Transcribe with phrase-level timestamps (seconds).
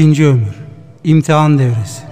[0.00, 0.54] İkinci ömür,
[1.04, 2.02] imtihan devresi.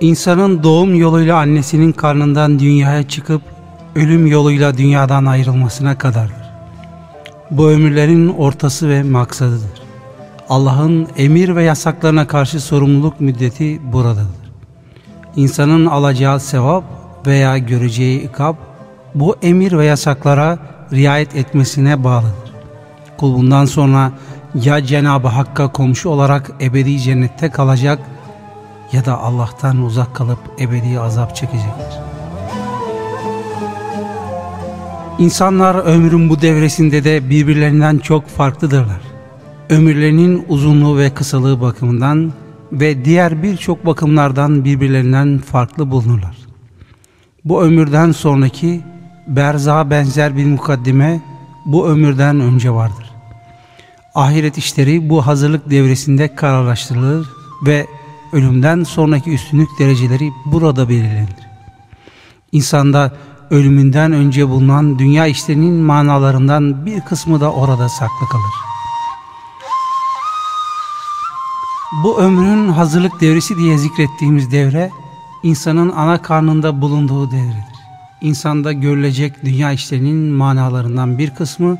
[0.00, 3.42] İnsanın doğum yoluyla annesinin karnından dünyaya çıkıp
[3.94, 6.50] ölüm yoluyla dünyadan ayrılmasına kadardır.
[7.50, 9.82] Bu ömürlerin ortası ve maksadıdır.
[10.48, 14.43] Allah'ın emir ve yasaklarına karşı sorumluluk müddeti buradadır.
[15.36, 16.84] İnsanın alacağı sevap
[17.26, 18.54] veya göreceği ikab
[19.14, 20.58] bu emir ve yasaklara
[20.92, 22.54] riayet etmesine bağlıdır.
[23.16, 24.12] Kul bundan sonra
[24.54, 27.98] ya Cenab-ı Hakk'a komşu olarak ebedi cennette kalacak
[28.92, 31.98] ya da Allah'tan uzak kalıp ebedi azap çekecektir.
[35.18, 39.00] İnsanlar ömrün bu devresinde de birbirlerinden çok farklıdırlar.
[39.70, 42.32] Ömürlerinin uzunluğu ve kısalığı bakımından
[42.80, 46.36] ve diğer birçok bakımlardan birbirlerinden farklı bulunurlar.
[47.44, 48.80] Bu ömürden sonraki
[49.26, 51.20] berza benzer bir mukaddime
[51.66, 53.10] bu ömürden önce vardır.
[54.14, 57.26] Ahiret işleri bu hazırlık devresinde kararlaştırılır
[57.66, 57.86] ve
[58.32, 61.28] ölümden sonraki üstünlük dereceleri burada belirlenir.
[62.52, 63.12] İnsanda
[63.50, 68.73] ölümünden önce bulunan dünya işlerinin manalarından bir kısmı da orada saklı kalır.
[72.02, 74.90] Bu ömrün hazırlık devresi diye zikrettiğimiz devre,
[75.42, 77.74] insanın ana karnında bulunduğu devredir.
[78.20, 81.78] İnsanda görülecek dünya işlerinin manalarından bir kısmı,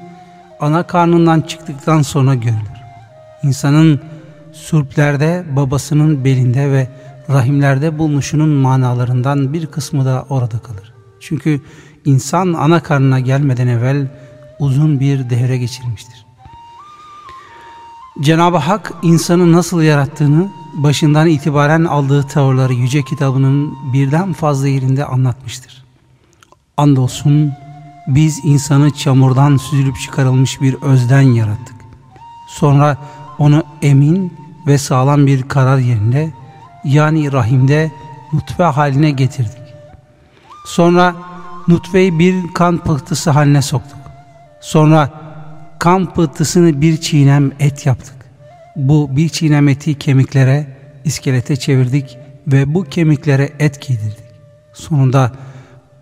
[0.60, 2.80] ana karnından çıktıktan sonra görülür.
[3.42, 4.00] İnsanın
[4.52, 6.88] surplerde babasının belinde ve
[7.30, 10.92] rahimlerde bulunuşunun manalarından bir kısmı da orada kalır.
[11.20, 11.60] Çünkü
[12.04, 14.06] insan ana karnına gelmeden evvel
[14.58, 16.13] uzun bir devre geçirmiştir.
[18.20, 25.84] Cenab-ı Hak insanı nasıl yarattığını başından itibaren aldığı tavırları Yüce Kitabının birden fazla yerinde anlatmıştır.
[26.76, 27.52] Andolsun
[28.06, 31.76] biz insanı çamurdan süzülüp çıkarılmış bir özden yarattık.
[32.48, 32.96] Sonra
[33.38, 34.32] onu emin
[34.66, 36.32] ve sağlam bir karar yerine
[36.84, 37.92] yani rahimde
[38.32, 39.74] nutfe haline getirdik.
[40.66, 41.14] Sonra
[41.68, 43.98] nutfeyi bir kan pıhtısı haline soktuk.
[44.60, 45.23] Sonra
[45.78, 48.14] kan pıhtısını bir çiğnem et yaptık.
[48.76, 54.24] Bu bir çiğnem eti kemiklere, iskelete çevirdik ve bu kemiklere et giydirdik.
[54.74, 55.32] Sonunda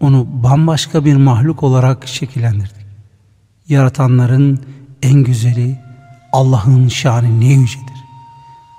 [0.01, 2.87] onu bambaşka bir mahluk olarak şekillendirdik.
[3.69, 4.61] Yaratanların
[5.03, 5.79] en güzeli
[6.33, 8.03] Allah'ın şanı ne yücedir.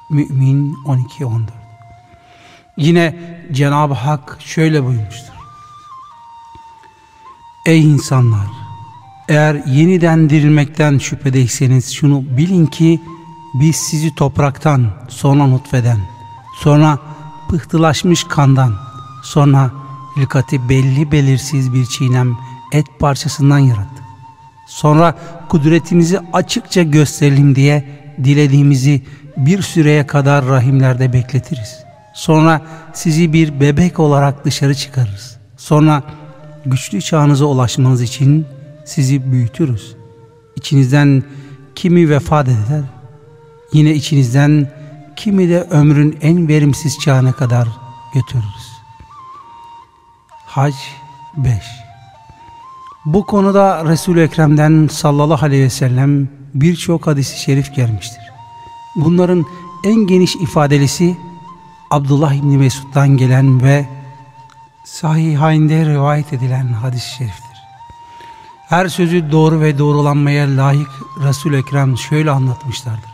[0.09, 1.41] Mü'min 12-14
[2.77, 3.15] Yine
[3.51, 5.33] Cenab-ı Hak şöyle buyurmuştur.
[7.65, 8.62] Ey insanlar!
[9.29, 12.99] Eğer yeniden dirilmekten şüphedeyseniz şunu bilin ki
[13.53, 15.97] biz sizi topraktan, sonra nutfeden,
[16.59, 16.99] sonra
[17.49, 18.73] pıhtılaşmış kandan,
[19.23, 19.71] sonra
[20.17, 22.37] hilkati belli belirsiz bir çiğnem
[22.71, 24.03] et parçasından yarattık.
[24.67, 25.15] Sonra
[25.49, 27.85] kudretimizi açıkça gösterelim diye
[28.23, 29.03] dilediğimizi
[29.37, 31.83] bir süreye kadar rahimlerde bekletiriz.
[32.13, 32.61] Sonra
[32.93, 35.37] sizi bir bebek olarak dışarı çıkarırız.
[35.57, 36.03] Sonra
[36.65, 38.45] güçlü çağınıza ulaşmanız için
[38.85, 39.95] sizi büyütürüz.
[40.55, 41.23] İçinizden
[41.75, 42.83] kimi vefat eder,
[43.73, 44.71] yine içinizden
[45.15, 47.67] kimi de ömrün en verimsiz çağına kadar
[48.13, 48.73] götürürüz.
[50.45, 50.75] Hac
[51.37, 51.53] 5
[53.05, 58.23] Bu konuda Resul-i Ekrem'den sallallahu aleyhi ve sellem birçok hadisi şerif gelmiştir.
[58.95, 59.45] Bunların
[59.83, 61.17] en geniş ifadelisi
[61.91, 63.85] Abdullah İbni Mesud'dan gelen ve
[64.85, 67.52] sahihinde rivayet edilen hadis-i şeriftir.
[68.69, 70.89] Her sözü doğru ve doğrulanmaya layık
[71.23, 73.13] Resul-i Ekrem şöyle anlatmışlardır.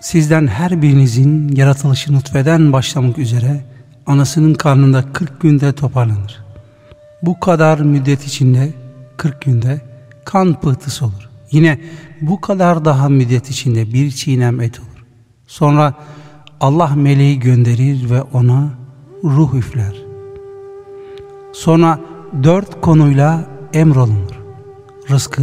[0.00, 3.64] Sizden her birinizin yaratılışı nutfeden başlamak üzere
[4.06, 6.44] anasının karnında 40 günde toparlanır.
[7.22, 8.72] Bu kadar müddet içinde
[9.16, 9.80] 40 günde
[10.24, 11.30] kan pıhtısı olur.
[11.50, 11.80] Yine
[12.20, 15.04] bu kadar daha müddet içinde bir çiğnem et olur.
[15.46, 15.94] Sonra
[16.60, 18.68] Allah meleği gönderir ve ona
[19.24, 19.94] ruh üfler.
[21.52, 21.98] Sonra
[22.42, 24.42] dört konuyla emrolunur.
[25.10, 25.42] Rızkı,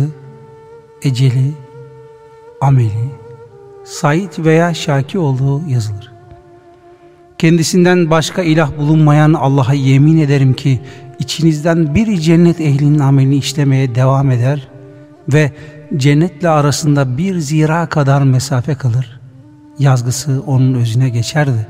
[1.04, 1.54] eceli,
[2.62, 3.10] ameli,
[3.86, 6.12] sait veya şaki olduğu yazılır.
[7.38, 10.80] Kendisinden başka ilah bulunmayan Allah'a yemin ederim ki
[11.20, 14.68] içinizden biri cennet ehlinin amelini işlemeye devam eder
[15.34, 15.52] ve
[15.98, 19.20] cennetle arasında bir zira kadar mesafe kalır.
[19.80, 21.68] Yazgısı onun özüne geçerdi.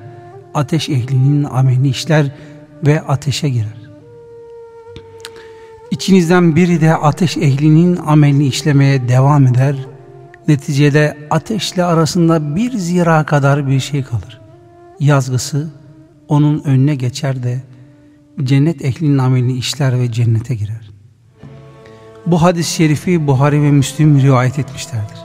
[0.53, 2.31] Ateş ehlinin amelini işler
[2.85, 3.78] ve ateşe girer.
[5.99, 9.75] İçinizden biri de ateş ehlinin amelini işlemeye devam eder.
[10.47, 14.41] Neticede ateşle arasında bir zira kadar bir şey kalır.
[14.99, 15.69] Yazgısı
[16.27, 17.61] onun önüne geçer de
[18.43, 20.89] cennet ehlinin amelini işler ve cennete girer.
[22.25, 25.19] Bu hadis-i şerifi Buhari ve Müslim rivayet etmişlerdir.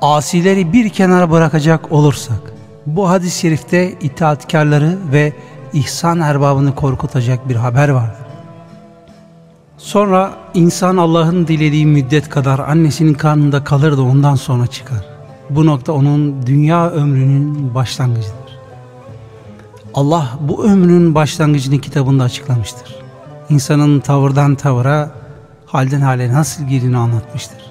[0.00, 2.52] Asileri bir kenara bırakacak olursak,
[2.86, 5.32] bu hadis-i şerifte itaatkarları ve
[5.72, 8.23] ihsan erbabını korkutacak bir haber vardır.
[9.84, 15.04] Sonra insan Allah'ın dilediği müddet kadar annesinin karnında kalır da ondan sonra çıkar.
[15.50, 18.58] Bu nokta onun dünya ömrünün başlangıcıdır.
[19.94, 22.96] Allah bu ömrün başlangıcını kitabında açıklamıştır.
[23.50, 25.10] İnsanın tavırdan tavıra,
[25.66, 27.62] halden hale nasıl girdiğini anlatmıştır.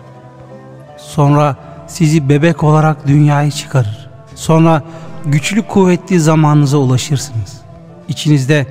[0.97, 1.55] Sonra
[1.87, 4.09] sizi bebek olarak dünyaya çıkarır.
[4.35, 4.83] Sonra
[5.25, 7.61] güçlü kuvvetli zamanınıza ulaşırsınız.
[8.07, 8.67] İçinizde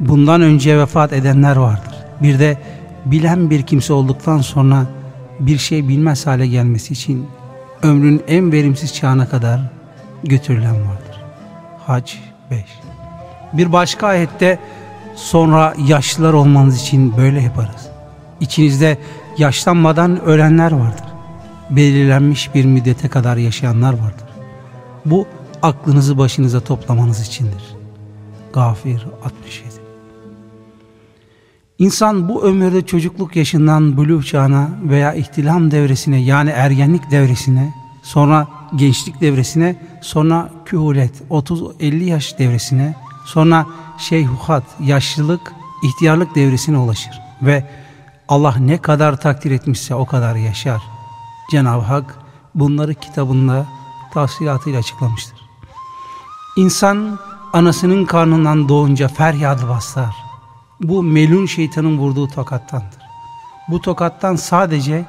[0.00, 1.94] bundan önce vefat edenler vardır.
[2.22, 2.58] Bir de
[3.04, 4.86] bilen bir kimse olduktan sonra
[5.40, 7.26] bir şey bilmez hale gelmesi için
[7.82, 9.60] ömrün en verimsiz çağına kadar
[10.24, 11.22] götürülen vardır.
[11.86, 12.12] Hac
[12.50, 12.64] 5
[13.52, 14.58] Bir başka ayette
[15.14, 17.88] sonra yaşlılar olmanız için böyle yaparız.
[18.40, 18.98] İçinizde
[19.38, 21.04] yaşlanmadan ölenler vardır.
[21.70, 24.28] Belirlenmiş bir müddete kadar yaşayanlar vardır.
[25.04, 25.26] Bu
[25.62, 27.76] aklınızı başınıza toplamanız içindir.
[28.52, 29.83] Gafir 67
[31.78, 39.20] İnsan bu ömürde çocukluk yaşından buluğ çağına veya ihtilam devresine yani ergenlik devresine, sonra gençlik
[39.20, 42.94] devresine, sonra kühulet 30-50 yaş devresine,
[43.26, 43.66] sonra
[43.98, 47.20] şeyhuhat, yaşlılık, ihtiyarlık devresine ulaşır.
[47.42, 47.70] Ve
[48.28, 50.82] Allah ne kadar takdir etmişse o kadar yaşar.
[51.50, 52.18] Cenab-ı Hak
[52.54, 53.66] bunları kitabında
[54.12, 55.38] tafsilatıyla açıklamıştır.
[56.56, 57.18] İnsan
[57.52, 60.23] anasının karnından doğunca feryadı basar
[60.80, 63.04] bu melun şeytanın vurduğu tokattandır.
[63.68, 65.04] Bu tokattan sadece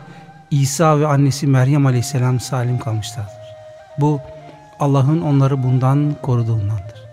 [0.52, 3.34] İsa ve annesi Meryem aleyhisselam salim kalmışlardır.
[3.98, 4.20] Bu
[4.80, 7.06] Allah'ın onları bundan koruduğundandır.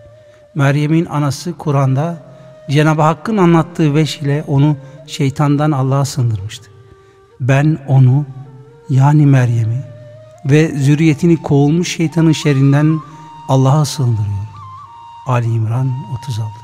[0.55, 2.23] Meryem'in anası Kur'an'da
[2.71, 4.77] Cenab-ı Hakk'ın anlattığı veş ile onu
[5.07, 6.71] şeytandan Allah'a sındırmıştı.
[7.41, 8.25] Ben onu
[8.91, 9.83] yani Meryem'i
[10.47, 13.01] ve zürriyetini kovulmuş şeytanın şerrinden
[13.49, 14.49] Allah'a sığındırıyorum.
[15.27, 16.62] Ali İmran 36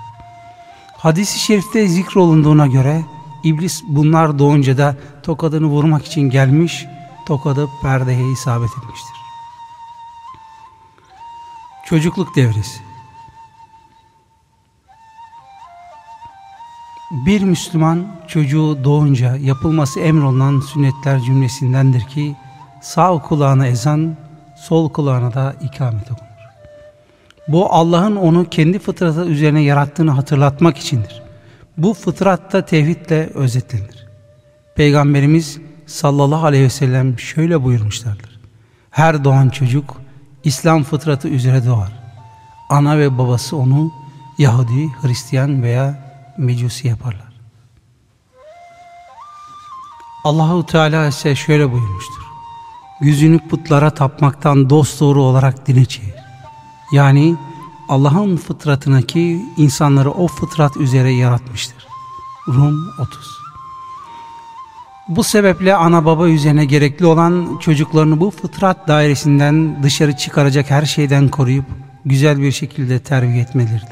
[0.98, 3.04] Hadis-i şerifte zikrolunduğuna göre
[3.42, 6.86] iblis bunlar doğunca da tokadını vurmak için gelmiş,
[7.26, 9.16] tokadı perdeye isabet etmiştir.
[11.86, 12.80] Çocukluk devresi
[17.10, 22.36] Bir Müslüman çocuğu doğunca yapılması emrolunan sünnetler cümlesindendir ki
[22.82, 24.16] sağ kulağına ezan,
[24.56, 26.27] sol kulağına da ikamet okunur.
[27.48, 31.22] Bu Allah'ın onu kendi fıtratı üzerine yarattığını hatırlatmak içindir.
[31.76, 34.06] Bu fıtratta tevhidle özetlenir.
[34.74, 38.40] Peygamberimiz sallallahu aleyhi ve sellem şöyle buyurmuşlardır.
[38.90, 39.96] Her doğan çocuk
[40.44, 41.92] İslam fıtratı üzere doğar.
[42.70, 43.92] Ana ve babası onu
[44.38, 46.08] Yahudi, Hristiyan veya
[46.38, 47.32] Mecusi yaparlar.
[50.24, 52.22] Allahu Teala ise şöyle buyurmuştur.
[53.00, 56.17] Yüzünü putlara tapmaktan dost doğru olarak dine çevir.
[56.92, 57.36] Yani
[57.88, 61.86] Allah'ın fıtratına ki insanları o fıtrat üzere yaratmıştır.
[62.48, 63.38] Rum 30
[65.08, 71.28] Bu sebeple ana baba üzerine gerekli olan çocuklarını bu fıtrat dairesinden dışarı çıkaracak her şeyden
[71.28, 71.64] koruyup
[72.04, 73.88] güzel bir şekilde terbiye etmeleridir.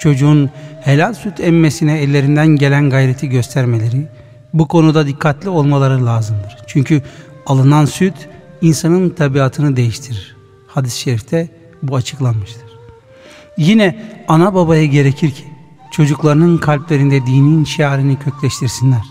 [0.00, 0.50] Çocuğun
[0.80, 4.08] helal süt emmesine ellerinden gelen gayreti göstermeleri,
[4.54, 6.56] bu konuda dikkatli olmaları lazımdır.
[6.66, 7.02] Çünkü
[7.46, 8.28] alınan süt
[8.62, 10.36] insanın tabiatını değiştirir.
[10.66, 12.68] Hadis-i şerifte bu açıklanmıştır.
[13.58, 15.44] Yine ana babaya gerekir ki
[15.90, 19.02] çocuklarının kalplerinde dinin şiarini kökleştirsinler.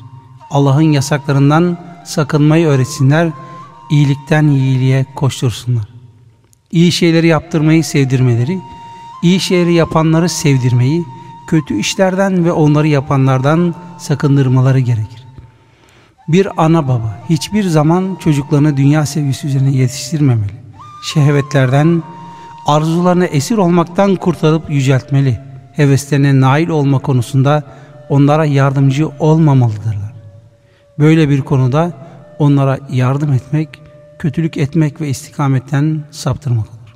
[0.51, 3.31] Allah'ın yasaklarından sakınmayı öğretsinler,
[3.89, 5.85] iyilikten iyiliğe koştursunlar.
[6.71, 8.59] İyi şeyleri yaptırmayı sevdirmeleri,
[9.23, 11.05] iyi şeyleri yapanları sevdirmeyi,
[11.47, 15.27] kötü işlerden ve onları yapanlardan sakındırmaları gerekir.
[16.27, 20.51] Bir ana baba hiçbir zaman çocuklarını dünya sevgisi üzerine yetiştirmemeli.
[21.03, 22.03] Şehvetlerden,
[22.67, 25.39] arzularına esir olmaktan kurtarıp yüceltmeli.
[25.73, 27.63] Heveslerine nail olma konusunda
[28.09, 30.13] onlara yardımcı olmamalıdırlar.
[30.99, 31.91] Böyle bir konuda
[32.39, 33.69] onlara yardım etmek,
[34.19, 36.95] kötülük etmek ve istikametten saptırmak olur.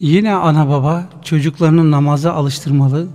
[0.00, 3.06] Yine ana baba çocuklarını namaza alıştırmalı,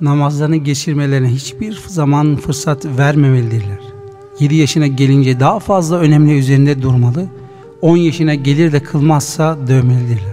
[0.00, 3.78] namazlarını geçirmelerine hiçbir zaman fırsat vermemelidirler.
[4.40, 7.26] 7 yaşına gelince daha fazla önemli üzerinde durmalı,
[7.82, 10.31] 10 yaşına gelir de kılmazsa dövmelidirler.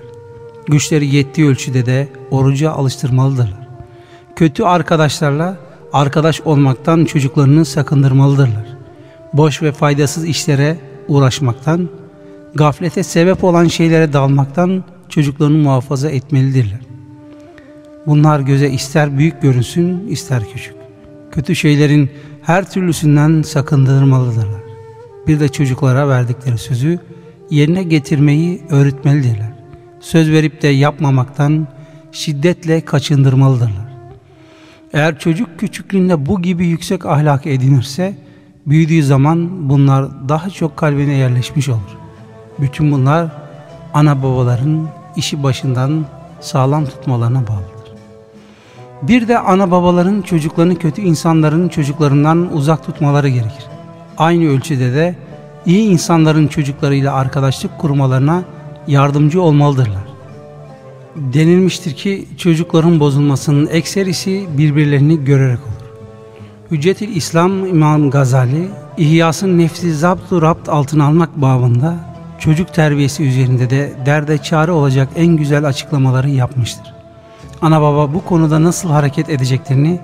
[0.69, 3.67] Güçleri yettiği ölçüde de oruca alıştırmalıdırlar.
[4.35, 5.57] Kötü arkadaşlarla
[5.93, 8.65] arkadaş olmaktan çocuklarını sakındırmalıdırlar.
[9.33, 11.89] Boş ve faydasız işlere uğraşmaktan,
[12.55, 16.79] gaflete sebep olan şeylere dalmaktan çocuklarını muhafaza etmelidirler.
[18.07, 20.75] bunlar göze ister büyük görünsün ister küçük.
[21.31, 22.09] Kötü şeylerin
[22.41, 24.61] her türlüsünden sakındırmalıdırlar.
[25.27, 26.99] Bir de çocuklara verdikleri sözü
[27.49, 29.48] yerine getirmeyi öğretmelidirler.
[29.99, 31.67] Söz verip de yapmamaktan
[32.11, 33.89] şiddetle kaçındırmalıdırlar.
[34.93, 38.15] Eğer çocuk küçüklüğünde bu gibi yüksek ahlak edinirse,
[38.65, 41.97] büyüdüğü zaman bunlar daha çok kalbine yerleşmiş olur.
[42.59, 43.27] Bütün bunlar
[43.93, 46.05] ana babaların işi başından
[46.39, 47.93] sağlam tutmalarına bağlıdır.
[49.01, 53.65] Bir de ana babaların çocuklarını kötü insanların çocuklarından uzak tutmaları gerekir.
[54.17, 55.15] Aynı ölçüde de
[55.65, 58.43] iyi insanların çocuklarıyla arkadaşlık kurmalarına
[58.89, 60.09] yardımcı olmalıdırlar.
[61.15, 65.89] Denilmiştir ki çocukların bozulmasının ekserisi birbirlerini görerek olur.
[66.71, 68.67] Hüccetül İslam İmam Gazali,
[68.97, 71.95] İhyas'ın nefsi zaptu rapt altına almak babında
[72.39, 76.93] çocuk terbiyesi üzerinde de derde çare olacak en güzel açıklamaları yapmıştır.
[77.61, 79.99] Ana baba bu konuda nasıl hareket edeceklerini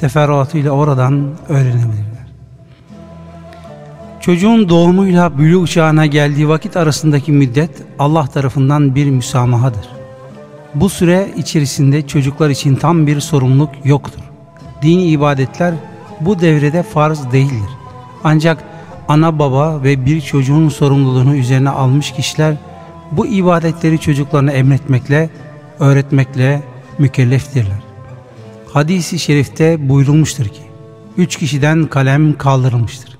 [0.00, 2.15] teferruatıyla oradan öğrenebilirler.
[4.26, 9.88] Çocuğun doğumuyla bülü çağına geldiği vakit arasındaki müddet Allah tarafından bir müsamahadır.
[10.74, 14.20] Bu süre içerisinde çocuklar için tam bir sorumluluk yoktur.
[14.82, 15.74] Dini ibadetler
[16.20, 17.70] bu devrede farz değildir.
[18.24, 18.64] Ancak
[19.08, 22.56] ana baba ve bir çocuğun sorumluluğunu üzerine almış kişiler
[23.12, 25.30] bu ibadetleri çocuklarına emretmekle,
[25.80, 26.62] öğretmekle
[26.98, 27.82] mükelleftirler.
[28.72, 30.62] Hadis-i şerifte buyurulmuştur ki,
[31.16, 33.15] üç kişiden kalem kaldırılmıştır.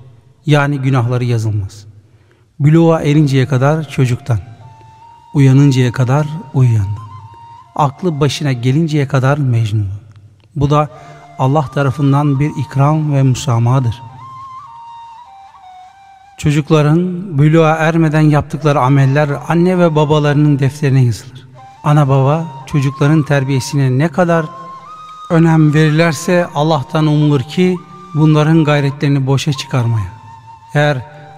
[0.47, 1.85] Yani günahları yazılmaz.
[2.59, 4.39] Büluğa erinceye kadar çocuktan,
[5.33, 7.07] uyanıncaya kadar uyuyandan,
[7.75, 9.87] aklı başına gelinceye kadar Mecnun.
[10.55, 10.89] Bu da
[11.39, 14.01] Allah tarafından bir ikram ve musamahadır.
[16.37, 21.47] Çocukların buluğa ermeden yaptıkları ameller anne ve babalarının defterine yazılır.
[21.83, 24.45] Ana baba çocukların terbiyesine ne kadar
[25.29, 27.77] önem verirlerse Allah'tan umulur ki
[28.13, 30.16] bunların gayretlerini boşa çıkarmaya.
[30.77, 30.97] Eğer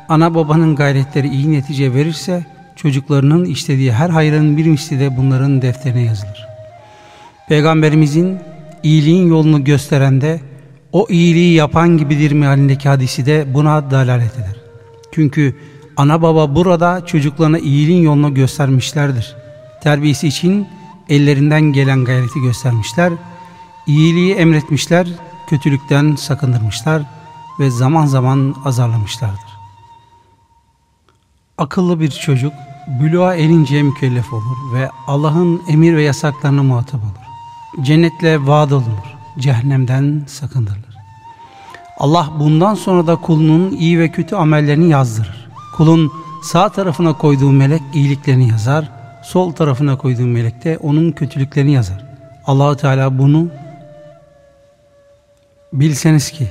[0.10, 6.02] ana babanın gayretleri iyi netice verirse çocuklarının işlediği her hayrın bir misli de bunların defterine
[6.02, 6.48] yazılır.
[7.50, 8.40] Peygamberimizin
[8.84, 10.40] iyiliğin yolunu gösteren de
[10.92, 14.56] o iyiliği yapan gibidir mealindeki hadisi de buna dalalet eder.
[15.12, 15.56] Çünkü
[15.98, 19.36] ana baba burada çocuklarına iyiliğin yolunu göstermişlerdir.
[19.84, 20.68] Terbiyesi için
[21.10, 23.14] ellerinden gelen gayreti göstermişler,
[23.88, 25.08] iyiliği emretmişler,
[25.50, 27.19] kötülükten sakındırmışlar
[27.60, 29.60] ve zaman zaman azarlamışlardır.
[31.58, 32.54] Akıllı bir çocuk
[32.88, 37.86] buluğa erinceye mükellef olur ve Allah'ın emir ve yasaklarına muhatap olur.
[37.86, 40.96] Cennetle vaat olunur, cehennemden sakındırılır.
[41.98, 45.50] Allah bundan sonra da kulunun iyi ve kötü amellerini yazdırır.
[45.78, 46.12] Kulun
[46.44, 48.92] sağ tarafına koyduğu melek iyiliklerini yazar,
[49.24, 52.06] sol tarafına koyduğu melek de onun kötülüklerini yazar.
[52.46, 53.48] Allahu Teala bunu
[55.74, 56.48] bilseniz ki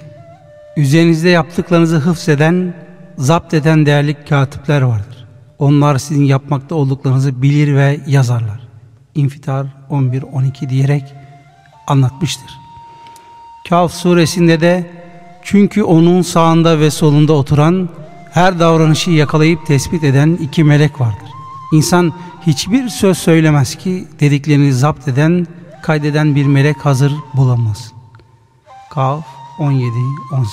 [0.79, 2.75] üzerinizde yaptıklarınızı hıfzeden,
[3.17, 5.27] zapt eden değerli katipler vardır.
[5.59, 8.61] Onlar sizin yapmakta olduklarınızı bilir ve yazarlar.
[9.15, 11.05] İnfitar 11-12 diyerek
[11.87, 12.51] anlatmıştır.
[13.69, 14.91] Kaf suresinde de
[15.43, 17.89] çünkü onun sağında ve solunda oturan,
[18.31, 21.29] her davranışı yakalayıp tespit eden iki melek vardır.
[21.73, 22.13] İnsan
[22.47, 25.47] hiçbir söz söylemez ki dediklerini zapt eden,
[25.83, 27.93] kaydeden bir melek hazır bulamaz.
[28.91, 30.45] Kaf 17-18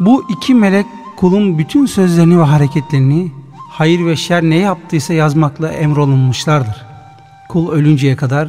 [0.00, 3.32] Bu iki melek kulun bütün sözlerini ve hareketlerini,
[3.70, 6.86] hayır ve şer ne yaptıysa yazmakla emrolunmuşlardır.
[7.48, 8.48] Kul ölünceye kadar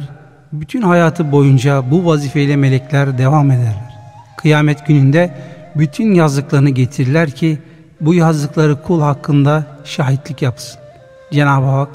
[0.52, 3.98] bütün hayatı boyunca bu vazifeyle melekler devam ederler.
[4.36, 5.34] Kıyamet gününde
[5.76, 7.58] bütün yazdıklarını getirirler ki
[8.00, 10.80] bu yazdıkları kul hakkında şahitlik yapsın.
[11.32, 11.88] Cenab-ı Hak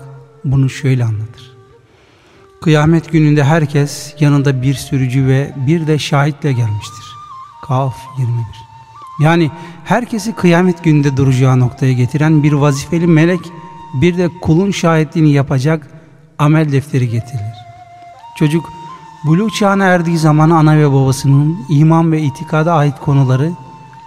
[0.46, 1.57] bunu şöyle anlatır.
[2.62, 7.06] Kıyamet gününde herkes yanında bir sürücü ve bir de şahitle gelmiştir.
[7.68, 8.44] Kaf 21
[9.20, 9.52] Yani
[9.84, 13.40] herkesi kıyamet gününde duracağı noktaya getiren bir vazifeli melek
[13.94, 15.88] bir de kulun şahitliğini yapacak
[16.40, 17.58] amel defteri getirilir.
[18.38, 18.70] Çocuk
[19.26, 23.52] buluğ çağına erdiği zaman ana ve babasının iman ve itikada ait konuları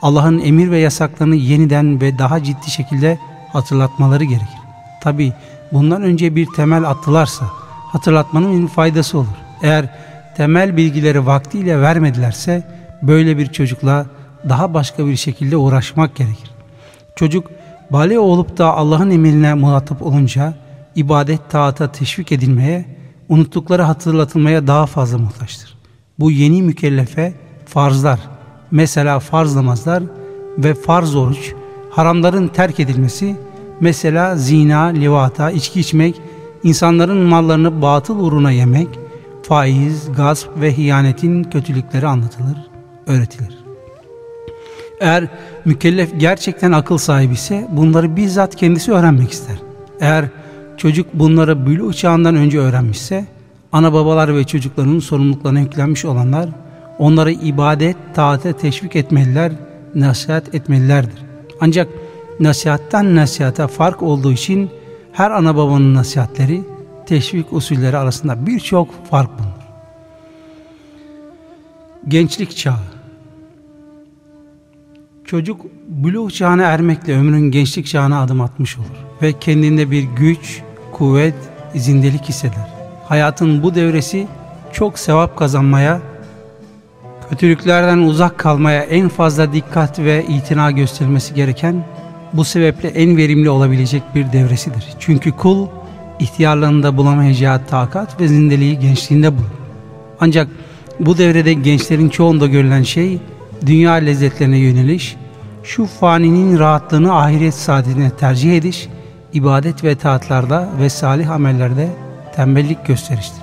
[0.02, 3.18] Allah'ın emir ve yasaklarını yeniden ve daha ciddi şekilde
[3.52, 4.58] hatırlatmaları gerekir.
[5.02, 5.32] Tabi
[5.72, 7.60] bundan önce bir temel attılarsa
[7.92, 9.26] hatırlatmanın bir faydası olur.
[9.62, 9.88] Eğer
[10.36, 12.62] temel bilgileri vaktiyle vermedilerse
[13.02, 14.06] böyle bir çocukla
[14.48, 16.50] daha başka bir şekilde uğraşmak gerekir.
[17.16, 17.50] Çocuk
[17.90, 20.54] bale olup da Allah'ın emrine muhatap olunca
[20.96, 22.84] ibadet taata teşvik edilmeye
[23.28, 25.74] unuttukları hatırlatılmaya daha fazla muhtaçtır.
[26.18, 27.34] Bu yeni mükellefe
[27.66, 28.20] farzlar,
[28.70, 30.02] mesela farz namazlar
[30.58, 31.52] ve farz oruç,
[31.90, 33.36] haramların terk edilmesi,
[33.80, 36.20] mesela zina, livata, içki içmek,
[36.62, 38.88] insanların mallarını batıl uğruna yemek,
[39.42, 42.56] faiz, gasp ve hiyanetin kötülükleri anlatılır,
[43.06, 43.58] öğretilir.
[45.00, 45.28] Eğer
[45.64, 49.56] mükellef gerçekten akıl sahibi ise bunları bizzat kendisi öğrenmek ister.
[50.00, 50.24] Eğer
[50.76, 53.26] çocuk bunları bülü çağından önce öğrenmişse,
[53.72, 56.48] ana babalar ve çocukların sorumluluklarına yüklenmiş olanlar,
[56.98, 59.52] onları ibadet, taate teşvik etmeliler,
[59.94, 61.22] nasihat etmelilerdir.
[61.60, 61.88] Ancak
[62.40, 64.70] nasihattan nasihata fark olduğu için
[65.12, 66.62] her ana babanın nasihatleri,
[67.06, 69.50] teşvik usulleri arasında birçok fark bulunur.
[72.08, 73.00] Gençlik çağı
[75.30, 78.86] Çocuk buluğ çağına ermekle ömrün gençlik çağına adım atmış olur
[79.22, 80.62] ve kendinde bir güç,
[80.92, 81.34] kuvvet,
[81.74, 82.70] zindelik hisseder.
[83.04, 84.26] Hayatın bu devresi
[84.72, 86.00] çok sevap kazanmaya,
[87.30, 91.84] kötülüklerden uzak kalmaya en fazla dikkat ve itina gösterilmesi gereken
[92.32, 94.84] bu sebeple en verimli olabilecek bir devresidir.
[94.98, 95.66] Çünkü kul
[96.18, 99.50] ihtiyarlığında bulamayacağı takat ve zindeliği gençliğinde bulur.
[100.20, 100.48] Ancak
[101.00, 103.18] bu devrede gençlerin çoğunda görülen şey
[103.66, 105.16] dünya lezzetlerine yöneliş,
[105.62, 108.88] şu faninin rahatlığını ahiret saadetine tercih ediş,
[109.32, 111.88] ibadet ve taatlarda ve salih amellerde
[112.36, 113.42] tembellik gösteriştir.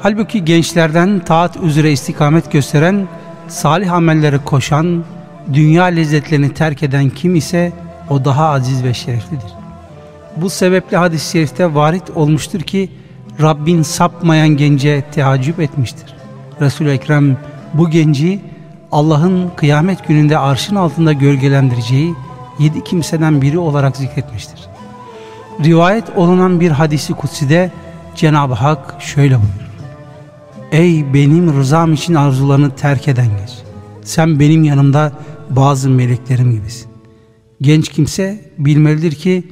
[0.00, 3.08] Halbuki gençlerden taat üzere istikamet gösteren,
[3.48, 5.04] salih amellere koşan,
[5.52, 7.72] dünya lezzetlerini terk eden kim ise
[8.10, 9.52] o daha aziz ve şereflidir.
[10.36, 12.90] Bu sebeple hadis-i şerifte varit olmuştur ki
[13.42, 16.14] Rabbin sapmayan gence teaccüp etmiştir.
[16.60, 17.36] Resul-i Ekrem
[17.74, 18.40] bu genci
[18.92, 22.14] Allah'ın kıyamet gününde arşın altında gölgelendireceği
[22.58, 24.60] yedi kimseden biri olarak zikretmiştir.
[25.64, 27.70] Rivayet olunan bir hadisi kutside
[28.16, 29.64] Cenab-ı Hak şöyle buyurur.
[30.72, 33.50] Ey benim rızam için arzularını terk eden genç.
[34.02, 35.12] Sen benim yanımda
[35.50, 36.93] bazı meleklerim gibisin.
[37.60, 39.44] Genç kimse bilmelidir ki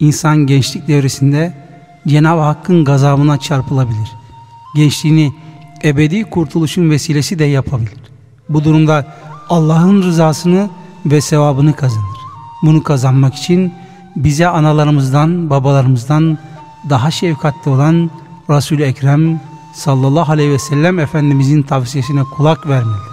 [0.00, 1.54] insan gençlik devresinde
[2.08, 4.12] Cenab-ı Hakk'ın gazabına çarpılabilir.
[4.76, 5.32] Gençliğini
[5.84, 8.00] ebedi kurtuluşun vesilesi de yapabilir.
[8.48, 9.06] Bu durumda
[9.48, 10.70] Allah'ın rızasını
[11.06, 12.20] ve sevabını kazanır.
[12.62, 13.72] Bunu kazanmak için
[14.16, 16.38] bize analarımızdan, babalarımızdan
[16.90, 18.10] daha şefkatli olan
[18.50, 19.40] Resul-i Ekrem
[19.74, 23.09] sallallahu aleyhi ve sellem Efendimizin tavsiyesine kulak vermelidir.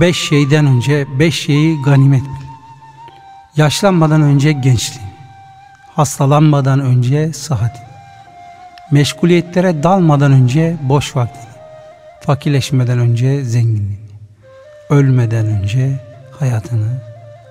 [0.00, 2.46] Beş şeyden önce beş şeyi ganimet bil.
[3.56, 5.08] Yaşlanmadan önce gençliğin,
[5.94, 7.82] hastalanmadan önce sıhhatin,
[8.90, 11.52] meşguliyetlere dalmadan önce boş vaktini,
[12.20, 13.98] fakirleşmeden önce zenginliğini,
[14.90, 16.00] ölmeden önce
[16.38, 17.00] hayatını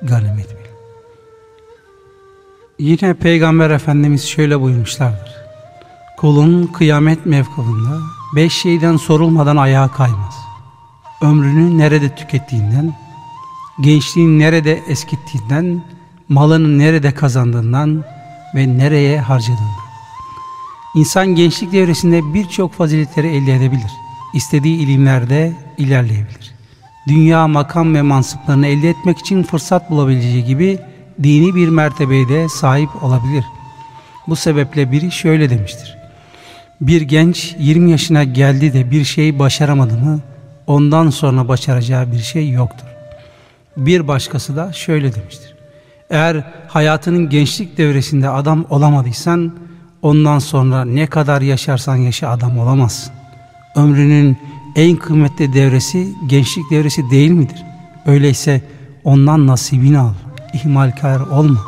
[0.02, 0.66] ganimet bil.
[2.80, 5.36] Yine Peygamber Efendimiz şöyle buyurmuşlardır.
[6.18, 7.98] Kulun kıyamet mevkabında
[8.36, 10.51] beş şeyden sorulmadan ayağa kaymaz.
[11.22, 12.94] Ömrünü nerede tükettiğinden,
[13.82, 15.82] gençliğin nerede eskittiğinden,
[16.30, 18.04] malını nerede kazandığından
[18.56, 19.82] ve nereye harcadığından.
[20.96, 23.92] İnsan gençlik devresinde birçok faziletleri elde edebilir.
[24.34, 26.52] İstediği ilimlerde ilerleyebilir.
[27.08, 30.80] Dünya makam ve mansıplarını elde etmek için fırsat bulabileceği gibi
[31.24, 33.46] dini bir mertebeye de sahip olabilir.
[34.28, 35.98] Bu sebeple biri şöyle demiştir.
[36.82, 40.20] Bir genç 20 yaşına geldi de bir şey başaramadı mı
[40.72, 42.88] ondan sonra başaracağı bir şey yoktur.
[43.78, 45.56] Bir başkası da şöyle demiştir.
[46.10, 49.54] Eğer hayatının gençlik devresinde adam olamadıysan
[50.02, 53.14] ondan sonra ne kadar yaşarsan yaşa adam olamazsın.
[53.76, 54.38] Ömrünün
[54.76, 57.64] en kıymetli devresi gençlik devresi değil midir?
[58.06, 58.62] Öyleyse
[59.04, 60.14] ondan nasibini al
[60.54, 61.60] ihmalkar olma.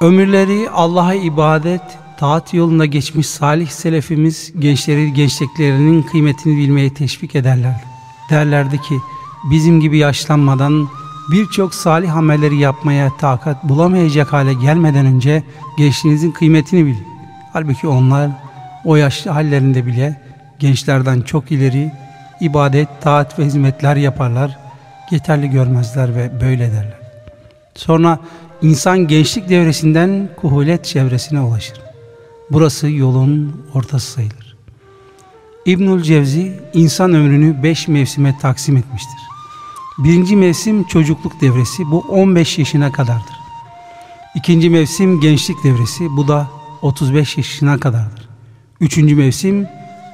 [0.00, 1.82] Ömürleri Allah'a ibadet,
[2.18, 7.82] taat yolunda geçmiş salih selefimiz gençleri gençliklerinin kıymetini bilmeye teşvik ederlerdi.
[8.30, 8.94] Derlerdi ki
[9.50, 10.88] bizim gibi yaşlanmadan
[11.30, 15.42] birçok salih amelleri yapmaya takat bulamayacak hale gelmeden önce
[15.78, 17.06] gençliğinizin kıymetini bilin.
[17.52, 18.30] Halbuki onlar
[18.84, 20.20] o yaşlı hallerinde bile
[20.58, 21.92] gençlerden çok ileri
[22.40, 24.58] ibadet, taat ve hizmetler yaparlar,
[25.10, 26.98] yeterli görmezler ve böyle derler.
[27.74, 28.18] Sonra
[28.62, 31.87] insan gençlik devresinden kuhulet çevresine ulaşır.
[32.50, 34.56] Burası yolun ortası sayılır.
[35.66, 39.18] İbnül Cevzi insan ömrünü beş mevsime taksim etmiştir.
[39.98, 43.36] Birinci mevsim çocukluk devresi bu 15 yaşına kadardır.
[44.34, 46.46] İkinci mevsim gençlik devresi bu da
[46.82, 48.28] 35 yaşına kadardır.
[48.80, 49.68] Üçüncü mevsim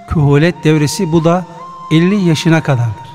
[0.09, 1.47] kuhulet devresi bu da
[1.91, 3.09] 50 yaşına kadardır.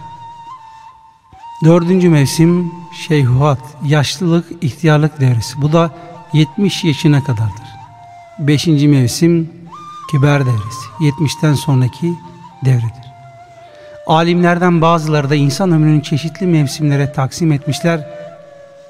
[1.64, 2.72] Dördüncü mevsim
[3.08, 5.62] şeyhuat, yaşlılık, ihtiyarlık devresi.
[5.62, 5.92] Bu da
[6.34, 7.79] 70 yaşına kadardır.
[8.40, 9.50] Beşinci mevsim
[10.12, 10.88] kiber devresi.
[11.00, 12.14] 70'ten sonraki
[12.66, 13.10] devredir.
[14.08, 18.08] Alimlerden bazıları da insan ömrünün çeşitli mevsimlere taksim etmişler.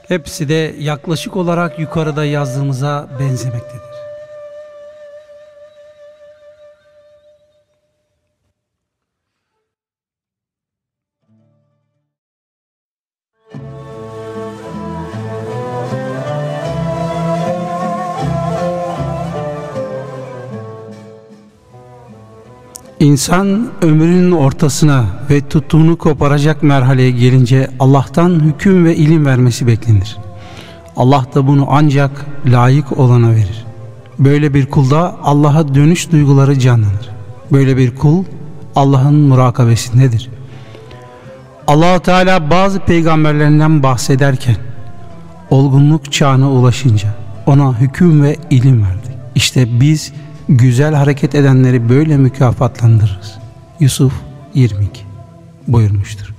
[0.07, 3.88] Hepsi de yaklaşık olarak yukarıda yazdığımıza benzemektedir.
[23.19, 30.17] İnsan ömrünün ortasına ve tuttuğunu koparacak merhaleye gelince Allah'tan hüküm ve ilim vermesi beklenir.
[30.95, 33.65] Allah da bunu ancak layık olana verir.
[34.19, 37.09] Böyle bir kulda Allah'a dönüş duyguları canlanır.
[37.51, 38.23] Böyle bir kul
[38.75, 40.29] Allah'ın murakabesindedir.
[41.67, 44.57] allah Teala bazı peygamberlerinden bahsederken
[45.49, 47.09] olgunluk çağına ulaşınca
[47.45, 49.17] ona hüküm ve ilim verdi.
[49.35, 50.13] İşte biz
[50.49, 53.37] güzel hareket edenleri böyle mükafatlandırırız.
[53.79, 54.13] Yusuf
[54.53, 55.01] 22
[55.67, 56.33] buyurmuştur.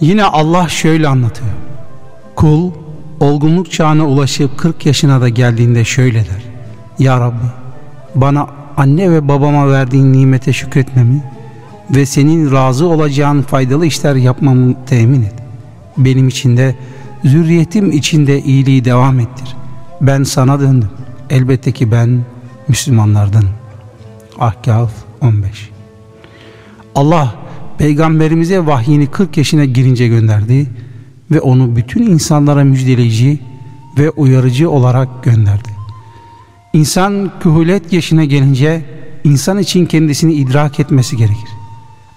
[0.00, 1.50] Yine Allah şöyle anlatıyor.
[2.36, 2.70] Kul
[3.20, 6.42] olgunluk çağına ulaşıp 40 yaşına da geldiğinde şöyle der.
[6.98, 7.46] Ya Rabbi
[8.14, 8.46] bana
[8.76, 11.22] anne ve babama verdiğin nimete şükretmemi
[11.90, 15.34] ve senin razı olacağın faydalı işler yapmamı temin et.
[15.96, 16.76] Benim için de
[17.24, 19.56] zürriyetim içinde iyiliği devam ettir.
[20.00, 20.90] Ben sana döndüm.
[21.30, 22.20] Elbette ki ben
[22.68, 23.44] Müslümanlardan.
[24.38, 25.70] Ahkaf 15
[26.94, 27.34] Allah
[27.78, 30.70] peygamberimize vahyini 40 yaşına girince gönderdi
[31.30, 33.38] ve onu bütün insanlara müjdeleyici
[33.98, 35.68] ve uyarıcı olarak gönderdi.
[36.72, 38.84] İnsan kühulet yaşına gelince
[39.24, 41.48] insan için kendisini idrak etmesi gerekir.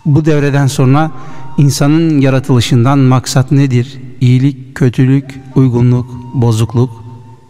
[0.06, 1.12] Bu devreden sonra
[1.58, 3.98] insanın yaratılışından maksat nedir?
[4.22, 7.04] İyilik, kötülük, uygunluk, bozukluk,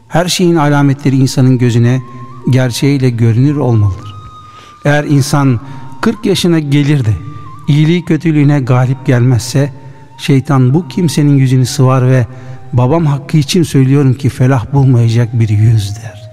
[0.07, 2.01] her şeyin alametleri insanın gözüne
[2.49, 4.15] gerçeğiyle görünür olmalıdır.
[4.85, 5.59] Eğer insan
[6.01, 7.13] 40 yaşına gelir de
[7.67, 9.73] iyiliği kötülüğüne galip gelmezse
[10.17, 12.27] şeytan bu kimsenin yüzünü sıvar ve
[12.73, 16.29] babam hakkı için söylüyorum ki felah bulmayacak bir yüz der.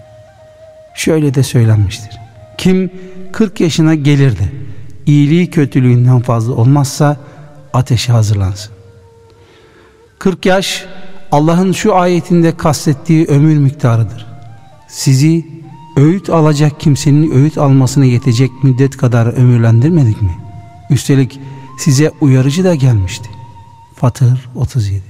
[0.95, 2.19] Şöyle de söylenmiştir.
[2.59, 2.91] Kim
[3.33, 4.53] 40 yaşına gelir de
[5.07, 7.17] iyiliği kötülüğünden fazla olmazsa
[7.73, 8.73] ateşe hazırlansın.
[10.19, 10.85] 40 yaş
[11.33, 14.27] Allah'ın şu ayetinde kastettiği ömür miktarıdır.
[14.89, 15.47] Sizi
[15.97, 20.39] öğüt alacak kimsenin öğüt almasına yetecek müddet kadar ömürlendirmedik mi?
[20.91, 21.41] Üstelik
[21.79, 23.29] size uyarıcı da gelmişti.
[23.97, 25.03] Fatır 37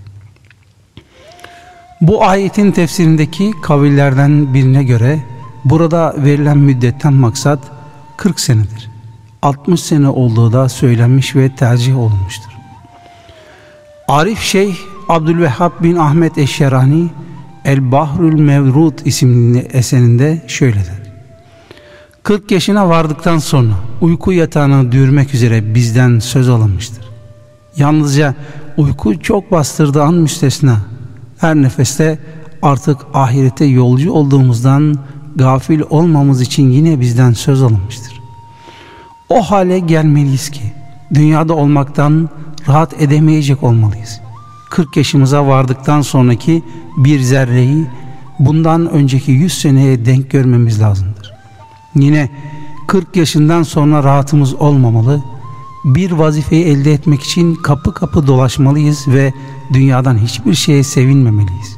[2.00, 5.18] Bu ayetin tefsirindeki kavillerden birine göre
[5.64, 7.58] burada verilen müddetten maksat
[8.16, 8.90] 40 senedir.
[9.42, 12.52] 60 sene olduğu da söylenmiş ve tercih olunmuştur.
[14.08, 14.76] Arif Şeyh
[15.08, 17.08] Abdülvehhab bin Ahmet Eşşerani
[17.64, 21.02] El Bahrül Mevrut isimli eserinde şöyle der.
[22.22, 27.04] 40 yaşına vardıktan sonra uyku yatağına dürmek üzere bizden söz alınmıştır.
[27.76, 28.34] Yalnızca
[28.76, 30.76] uyku çok bastırdığı an müstesna.
[31.38, 32.18] Her nefeste
[32.62, 34.98] artık ahirete yolcu olduğumuzdan
[35.36, 38.20] gafil olmamız için yine bizden söz alınmıştır.
[39.28, 40.62] O hale gelmeliyiz ki
[41.14, 42.28] dünyada olmaktan
[42.68, 44.21] rahat edemeyecek olmalıyız.
[44.72, 46.62] 40 yaşımıza vardıktan sonraki
[46.96, 47.86] bir zerreyi
[48.38, 51.32] bundan önceki 100 seneye denk görmemiz lazımdır.
[51.94, 52.30] Yine
[52.88, 55.22] 40 yaşından sonra rahatımız olmamalı,
[55.84, 59.32] bir vazifeyi elde etmek için kapı kapı dolaşmalıyız ve
[59.72, 61.76] dünyadan hiçbir şeye sevinmemeliyiz.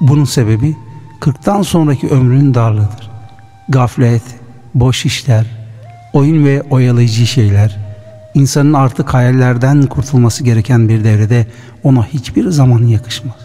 [0.00, 0.76] Bunun sebebi
[1.20, 3.10] 40'tan sonraki ömrün darlığıdır.
[3.68, 4.22] Gaflet,
[4.74, 5.46] boş işler,
[6.12, 7.85] oyun ve oyalayıcı şeyler,
[8.36, 11.46] insanın artık hayallerden kurtulması gereken bir devrede
[11.82, 13.36] ona hiçbir zaman yakışmaz.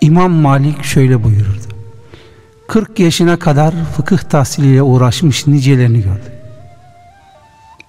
[0.00, 1.74] İmam Malik şöyle buyururdu.
[2.68, 6.32] 40 yaşına kadar fıkıh tahsiliyle uğraşmış nicelerini gördü.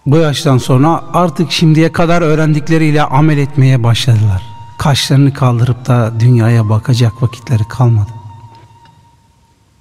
[0.06, 4.41] Bu yaştan sonra artık şimdiye kadar öğrendikleriyle amel etmeye başladılar.
[4.78, 8.12] Kaşlarını kaldırıp da dünyaya bakacak vakitleri kalmadı.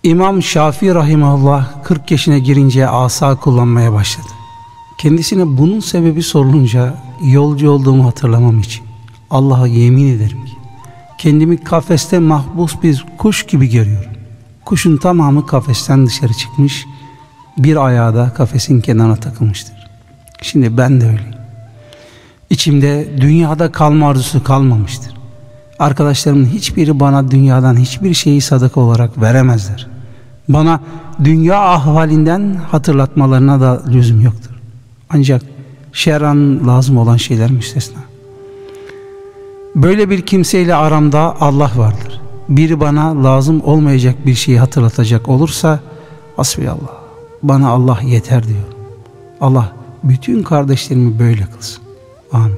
[0.02, 4.43] İmam Şafii Rahimahullah 40 yaşına girince asa kullanmaya başladı.
[5.04, 8.84] Kendisine bunun sebebi sorulunca yolcu olduğumu hatırlamam için
[9.30, 10.52] Allah'a yemin ederim ki
[11.18, 14.10] kendimi kafeste mahpus bir kuş gibi görüyorum.
[14.64, 16.86] Kuşun tamamı kafesten dışarı çıkmış,
[17.58, 19.74] bir ayağı da kafesin kenarına takılmıştır.
[20.42, 21.34] Şimdi ben de öyleyim.
[22.50, 25.14] İçimde dünyada kalma arzusu kalmamıştır.
[25.78, 29.86] Arkadaşlarımın hiçbiri bana dünyadan hiçbir şeyi sadaka olarak veremezler.
[30.48, 30.80] Bana
[31.24, 34.53] dünya ahvalinden hatırlatmalarına da lüzum yoktur.
[35.10, 35.42] Ancak
[35.92, 38.00] şerran lazım olan şeyler müstesna.
[39.76, 42.20] Böyle bir kimseyle aramda Allah vardır.
[42.48, 45.80] Biri bana lazım olmayacak bir şeyi hatırlatacak olursa
[46.36, 47.04] Hasbiyallah
[47.42, 48.64] bana Allah yeter diyor.
[49.40, 49.72] Allah
[50.04, 51.82] bütün kardeşlerimi böyle kılsın.
[52.32, 52.56] Amin.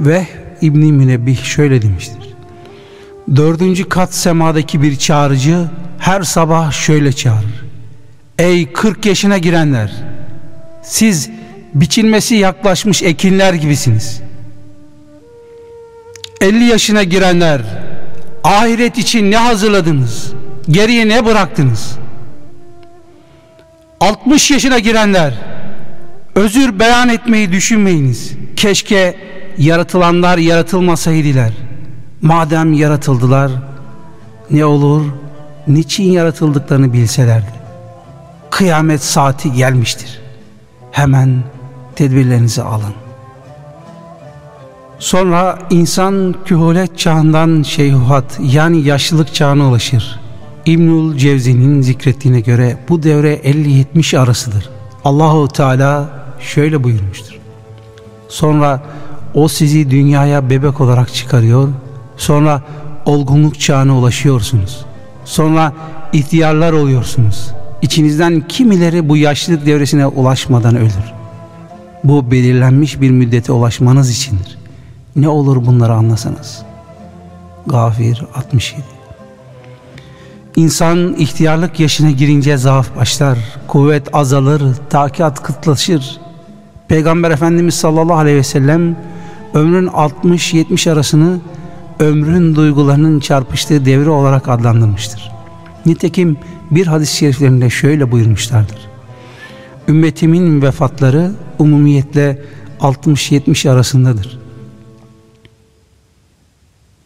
[0.00, 0.26] Ve
[0.60, 2.34] İbn-i Münebbih şöyle demiştir.
[3.36, 7.64] Dördüncü kat semadaki bir çağrıcı her sabah şöyle çağırır.
[8.38, 10.11] Ey 40 yaşına girenler!
[10.82, 11.30] Siz
[11.74, 14.22] biçilmesi yaklaşmış ekinler gibisiniz.
[16.40, 17.62] 50 yaşına girenler
[18.44, 20.32] ahiret için ne hazırladınız?
[20.68, 21.98] Geriye ne bıraktınız?
[24.00, 25.34] 60 yaşına girenler
[26.34, 28.32] özür beyan etmeyi düşünmeyiniz.
[28.56, 29.16] Keşke
[29.58, 31.52] yaratılanlar yaratılmasaydılar.
[32.22, 33.52] Madem yaratıldılar
[34.50, 35.04] ne olur
[35.66, 37.62] niçin yaratıldıklarını bilselerdi.
[38.50, 40.21] Kıyamet saati gelmiştir.
[40.92, 41.42] Hemen
[41.96, 42.94] tedbirlerinizi alın.
[44.98, 50.20] Sonra insan kühulet çağından şeyhuhat yani yaşlılık çağına ulaşır.
[50.66, 54.70] İbnül Cevzi'nin zikrettiğine göre bu devre 50-70 arasıdır.
[55.04, 56.08] Allahu Teala
[56.40, 57.38] şöyle buyurmuştur.
[58.28, 58.82] Sonra
[59.34, 61.68] o sizi dünyaya bebek olarak çıkarıyor.
[62.16, 62.62] Sonra
[63.04, 64.84] olgunluk çağına ulaşıyorsunuz.
[65.24, 65.72] Sonra
[66.12, 67.52] ihtiyarlar oluyorsunuz.
[67.82, 71.12] İçinizden kimileri bu yaşlılık devresine ulaşmadan ölür.
[72.04, 74.58] Bu belirlenmiş bir müddete ulaşmanız içindir.
[75.16, 76.62] Ne olur bunları anlasanız.
[77.66, 78.82] Gafir 67
[80.56, 86.20] İnsan ihtiyarlık yaşına girince zaaf başlar, kuvvet azalır, takiat kıtlaşır.
[86.88, 88.96] Peygamber Efendimiz sallallahu aleyhi ve sellem
[89.54, 91.38] ömrün 60-70 arasını
[92.00, 95.32] ömrün duygularının çarpıştığı devre olarak adlandırmıştır.
[95.86, 96.36] Nitekim
[96.70, 98.78] bir hadis-i şeriflerinde şöyle buyurmuşlardır.
[99.88, 102.42] Ümmetimin vefatları umumiyetle
[102.80, 104.38] 60-70 arasındadır.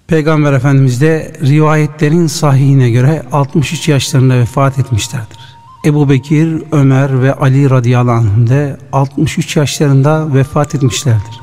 [0.07, 5.39] Peygamber Efendimiz de rivayetlerin sahihine göre 63 yaşlarında vefat etmişlerdir.
[5.85, 11.41] Ebu Bekir, Ömer ve Ali radıyallahu anh de 63 yaşlarında vefat etmişlerdir.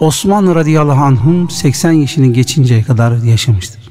[0.00, 3.81] Osman radıyallahu anhum 80 yaşını geçinceye kadar yaşamıştır.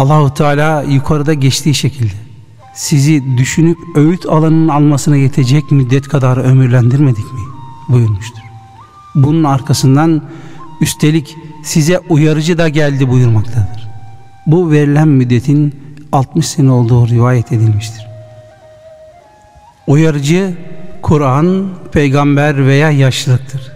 [0.00, 2.12] Allahu Teala yukarıda geçtiği şekilde
[2.74, 7.40] sizi düşünüp öğüt alanının almasına yetecek müddet kadar ömürlendirmedik mi
[7.88, 8.42] buyurmuştur.
[9.14, 10.22] Bunun arkasından
[10.80, 13.88] üstelik size uyarıcı da geldi buyurmaktadır.
[14.46, 15.74] Bu verilen müddetin
[16.12, 18.06] 60 sene olduğu rivayet edilmiştir.
[19.86, 20.54] Uyarıcı
[21.02, 23.72] Kur'an, peygamber veya yaşlılıktır.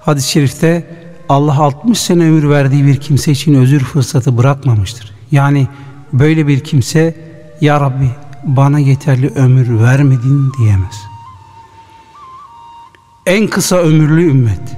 [0.00, 0.86] Hadis-i şerifte
[1.28, 5.15] Allah 60 sene ömür verdiği bir kimse için özür fırsatı bırakmamıştır.
[5.30, 5.68] Yani
[6.12, 7.16] böyle bir kimse
[7.60, 8.10] Ya Rabbi
[8.44, 10.96] bana yeterli ömür vermedin diyemez.
[13.26, 14.76] En kısa ömürlü ümmet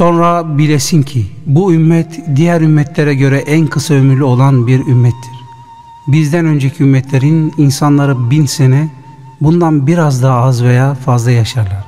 [0.00, 5.30] Sonra bilesin ki bu ümmet diğer ümmetlere göre en kısa ömürlü olan bir ümmettir.
[6.08, 8.88] Bizden önceki ümmetlerin insanları bin sene
[9.40, 11.84] bundan biraz daha az veya fazla yaşarlar.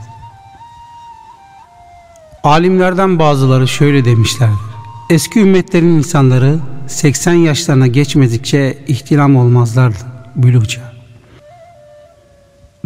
[2.45, 4.72] Alimlerden bazıları şöyle demişlerdir.
[5.13, 9.99] Eski ümmetlerin insanları 80 yaşlarına geçmedikçe ihtilam olmazlardı.
[10.37, 10.83] Bülüca.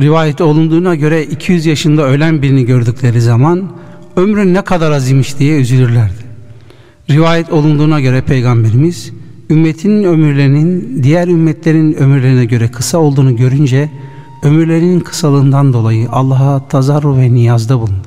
[0.01, 3.71] Rivayet olunduğuna göre 200 yaşında ölen birini gördükleri zaman
[4.17, 6.25] ömrün ne kadar azimmiş diye üzülürlerdi.
[7.11, 9.12] Rivayet olunduğuna göre Peygamberimiz
[9.51, 13.91] ümmetinin ömürlerinin diğer ümmetlerin ömürlerine göre kısa olduğunu görünce
[14.43, 18.06] ömürlerinin kısalığından dolayı Allah'a tazarru ve niyazda bulundu.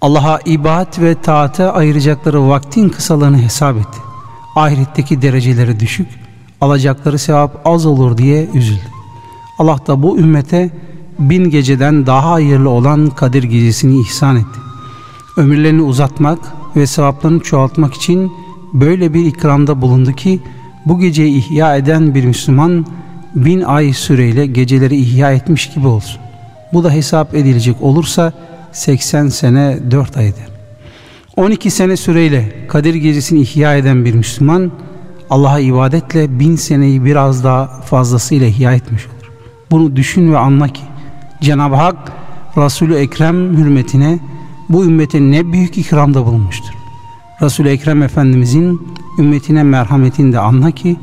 [0.00, 3.98] Allah'a ibadet ve taate ayıracakları vaktin kısalığını hesap etti.
[4.56, 6.08] Ahiretteki dereceleri düşük,
[6.60, 8.88] alacakları sevap az olur diye üzüldü.
[9.58, 10.70] Allah da bu ümmete
[11.18, 14.66] bin geceden daha hayırlı olan Kadir gecesini ihsan etti
[15.36, 16.38] ömürlerini uzatmak
[16.76, 18.32] ve sevaplarını çoğaltmak için
[18.72, 20.40] böyle bir ikramda bulundu ki
[20.86, 22.86] bu geceyi ihya eden bir Müslüman
[23.34, 26.20] bin ay süreyle geceleri ihya etmiş gibi olsun.
[26.72, 28.32] Bu da hesap edilecek olursa
[28.76, 30.46] 80 sene 4 ay eder.
[31.36, 34.72] 12 sene süreyle Kadir gecesini ihya eden bir Müslüman
[35.30, 39.30] Allah'a ibadetle bin seneyi biraz daha fazlasıyla ihya etmiş olur.
[39.70, 40.82] Bunu düşün ve anla ki
[41.42, 42.12] Cenab-ı Hak
[42.56, 44.18] Resulü Ekrem hürmetine
[44.68, 46.74] bu ümmete ne büyük ikramda bulunmuştur.
[47.42, 48.80] Resul-i Ekrem Efendimizin
[49.18, 50.96] ümmetine merhametini de anla ki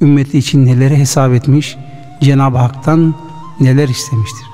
[0.00, 1.76] ümmeti için neleri hesap etmiş,
[2.20, 3.14] Cenab-ı Hak'tan
[3.60, 4.49] neler istemiştir.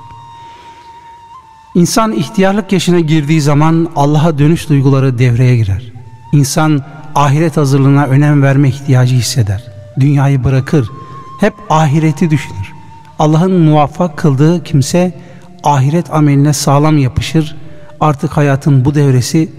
[1.77, 5.93] İnsan ihtiyarlık yaşına girdiği zaman Allah'a dönüş duyguları devreye girer.
[6.33, 6.81] İnsan
[7.15, 9.63] ahiret hazırlığına önem verme ihtiyacı hisseder.
[9.99, 10.89] Dünyayı bırakır,
[11.39, 12.73] hep ahireti düşünür.
[13.19, 15.17] Allah'ın muvaffak kıldığı kimse
[15.63, 17.55] ahiret ameline sağlam yapışır
[17.99, 19.49] Artık hayatın bu devresi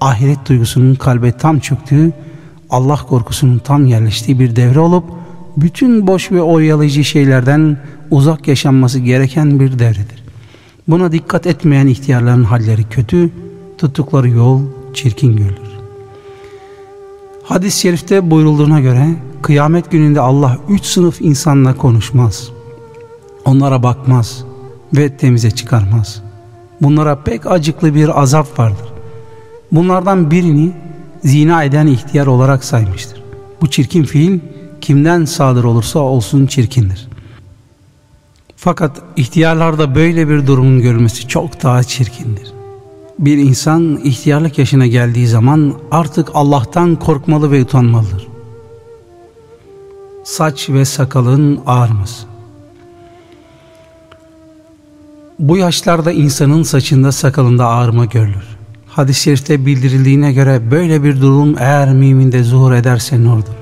[0.00, 2.12] ahiret duygusunun kalbe tam çöktüğü,
[2.70, 5.04] Allah korkusunun tam yerleştiği bir devre olup
[5.56, 7.76] bütün boş ve oyalayıcı şeylerden
[8.10, 10.17] uzak yaşanması gereken bir devredir.
[10.88, 13.30] Buna dikkat etmeyen ihtiyarların halleri kötü,
[13.78, 14.62] tuttukları yol
[14.94, 15.78] çirkin görülür.
[17.42, 22.50] Hadis-i şerifte buyurulduğuna göre kıyamet gününde Allah üç sınıf insanla konuşmaz.
[23.44, 24.44] Onlara bakmaz
[24.96, 26.22] ve temize çıkarmaz.
[26.82, 28.88] Bunlara pek acıklı bir azap vardır.
[29.72, 30.72] Bunlardan birini
[31.24, 33.22] zina eden ihtiyar olarak saymıştır.
[33.60, 34.40] Bu çirkin fiil
[34.80, 37.08] kimden sadır olursa olsun çirkindir.
[38.60, 42.52] Fakat ihtiyarlarda böyle bir durumun görülmesi çok daha çirkindir.
[43.18, 48.26] Bir insan ihtiyarlık yaşına geldiği zaman artık Allah'tan korkmalı ve utanmalıdır.
[50.24, 52.26] Saç ve sakalın ağarması.
[55.38, 58.58] Bu yaşlarda insanın saçında sakalında ağarma görülür.
[58.86, 63.57] Hadis-i şerifte bildirildiğine göre böyle bir durum eğer müminde zuhur ederse nurdur.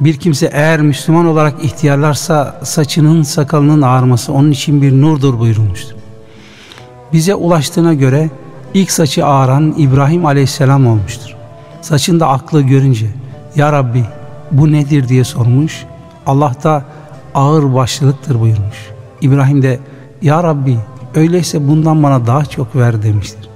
[0.00, 5.94] Bir kimse eğer Müslüman olarak ihtiyarlarsa saçının sakalının ağarması onun için bir nurdur buyurulmuştur.
[7.12, 8.30] Bize ulaştığına göre
[8.74, 11.36] ilk saçı ağaran İbrahim aleyhisselam olmuştur.
[11.80, 13.06] Saçında aklı görünce
[13.56, 14.04] Ya Rabbi
[14.50, 15.84] bu nedir diye sormuş.
[16.26, 16.84] Allah da
[17.34, 18.90] ağır başlılıktır buyurmuş.
[19.20, 19.80] İbrahim de
[20.22, 20.78] Ya Rabbi
[21.14, 23.48] öyleyse bundan bana daha çok ver demiştir.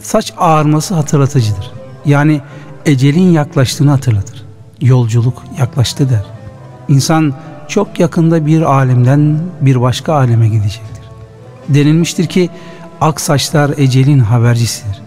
[0.00, 1.70] Saç ağarması hatırlatıcıdır.
[2.04, 2.40] Yani
[2.86, 4.47] ecelin yaklaştığını hatırlatır.
[4.80, 6.24] Yolculuk yaklaştı der.
[6.88, 7.34] İnsan
[7.68, 11.04] çok yakında bir alemden bir başka aleme gidecektir.
[11.68, 12.50] Denilmiştir ki
[13.00, 15.02] ak saçlar ecelin habercisidir.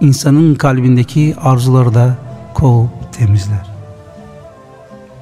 [0.00, 2.16] İnsanın kalbindeki arzuları da
[2.54, 3.68] kovup temizler.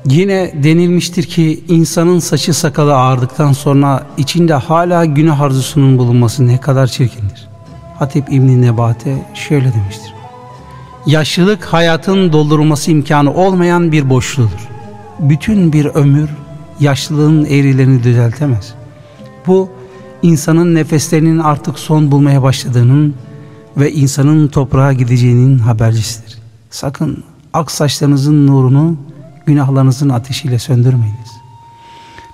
[0.06, 6.86] Yine denilmiştir ki insanın saçı sakalı ağardıktan sonra içinde hala günah arzusunun bulunması ne kadar
[6.86, 7.48] çirkindir.
[7.98, 10.05] Hatip İbn Nebate şöyle demiştir.
[11.06, 14.68] Yaşlılık hayatın doldurulması imkanı olmayan bir boşluğudur.
[15.20, 16.28] Bütün bir ömür
[16.80, 18.74] yaşlılığın eğrilerini düzeltemez.
[19.46, 19.70] Bu
[20.22, 23.14] insanın nefeslerinin artık son bulmaya başladığının
[23.76, 26.38] ve insanın toprağa gideceğinin habercisidir.
[26.70, 28.96] Sakın ak saçlarınızın nurunu
[29.46, 31.30] günahlarınızın ateşiyle söndürmeyiniz.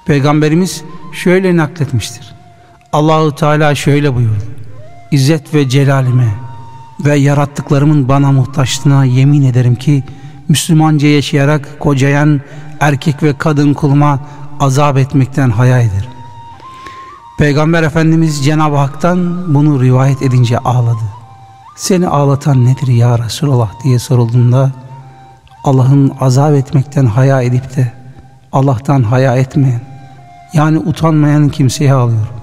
[0.07, 2.35] Peygamberimiz şöyle nakletmiştir.
[2.93, 4.45] Allahu Teala şöyle buyurdu.
[5.11, 6.41] İzzet ve celalime
[7.05, 10.05] ve yarattıklarımın bana muhtaçlığına yemin ederim ki
[10.49, 12.41] Müslümanca yaşayarak kocayan
[12.81, 14.21] erkek ve kadın kuluma
[14.61, 16.11] azap etmekten haya ederim.
[17.38, 21.05] Peygamber Efendimiz Cenab-ı Hak'tan bunu rivayet edince ağladı.
[21.77, 24.71] Seni ağlatan nedir ya Resulallah diye sorulduğunda
[25.65, 27.93] Allah'ın azap etmekten haya edip de
[28.53, 29.81] Allah'tan haya etmeyen
[30.53, 32.35] yani utanmayan kimseye ağlıyorum.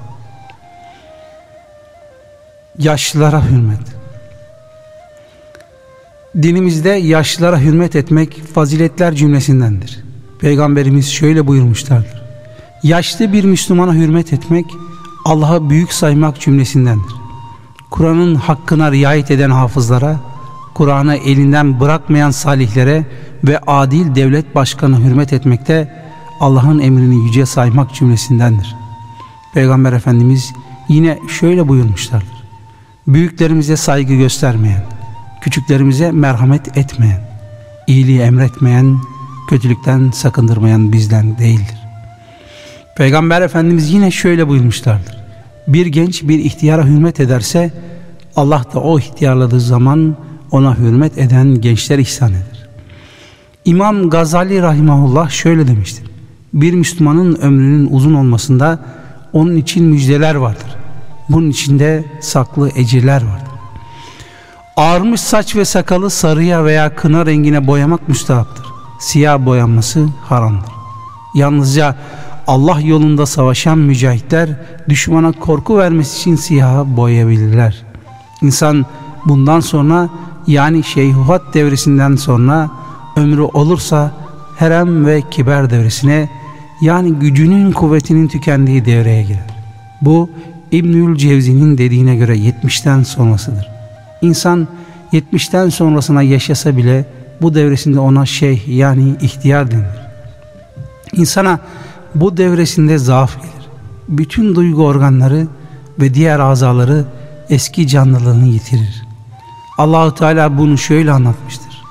[2.77, 3.98] Yaşlılara hürmet.
[6.35, 10.03] Dinimizde yaşlılara hürmet etmek faziletler cümlesindendir.
[10.39, 12.21] Peygamberimiz şöyle buyurmuşlardır.
[12.83, 14.65] Yaşlı bir Müslümana hürmet etmek
[15.25, 17.15] Allah'a büyük saymak cümlesindendir.
[17.89, 20.19] Kur'an'ın hakkına riayet eden hafızlara,
[20.73, 23.05] Kur'an'ı elinden bırakmayan salihlere
[23.43, 25.93] ve adil devlet başkanı hürmet etmekte
[26.39, 28.75] Allah'ın emrini yüce saymak cümlesindendir.
[29.53, 30.53] Peygamber Efendimiz
[30.89, 32.43] yine şöyle buyurmuşlardır.
[33.07, 34.98] Büyüklerimize saygı göstermeyen,
[35.41, 37.21] küçüklerimize merhamet etmeyen,
[37.87, 38.97] iyiliği emretmeyen,
[39.49, 41.77] kötülükten sakındırmayan bizden değildir.
[42.95, 45.17] Peygamber Efendimiz yine şöyle buyurmuşlardır.
[45.67, 47.73] Bir genç bir ihtiyara hürmet ederse
[48.35, 50.15] Allah da o ihtiyarladığı zaman
[50.51, 52.67] ona hürmet eden gençler ihsan eder.
[53.65, 56.05] İmam Gazali Rahimahullah şöyle demiştir.
[56.53, 58.79] Bir Müslümanın ömrünün uzun olmasında
[59.33, 60.75] onun için müjdeler vardır.
[61.29, 63.48] Bunun içinde saklı ecirler vardır.
[64.79, 68.65] Ağarmış saç ve sakalı sarıya veya kına rengine boyamak müstahaptır.
[68.99, 70.71] Siyah boyanması haramdır.
[71.35, 71.95] Yalnızca
[72.47, 74.49] Allah yolunda savaşan mücahitler
[74.89, 77.85] düşmana korku vermesi için siyaha boyayabilirler.
[78.41, 78.85] İnsan
[79.25, 80.09] bundan sonra
[80.47, 82.69] yani şeyhuhat devresinden sonra
[83.15, 84.11] ömrü olursa
[84.57, 86.29] herem ve kiber devresine
[86.81, 89.49] yani gücünün kuvvetinin tükendiği devreye girer.
[90.01, 90.29] Bu
[90.71, 93.78] İbnül Cevzi'nin dediğine göre 70'ten sonrasıdır.
[94.21, 94.67] İnsan
[95.13, 97.05] 70'ten sonrasına yaşasa bile
[97.41, 99.85] bu devresinde ona şeyh yani ihtiyar denir.
[101.13, 101.59] İnsana
[102.15, 103.69] bu devresinde zaaf gelir.
[104.09, 105.47] Bütün duygu organları
[105.99, 107.05] ve diğer azaları
[107.49, 109.03] eski canlılığını yitirir.
[109.77, 111.83] Allahu Teala bunu şöyle anlatmıştır.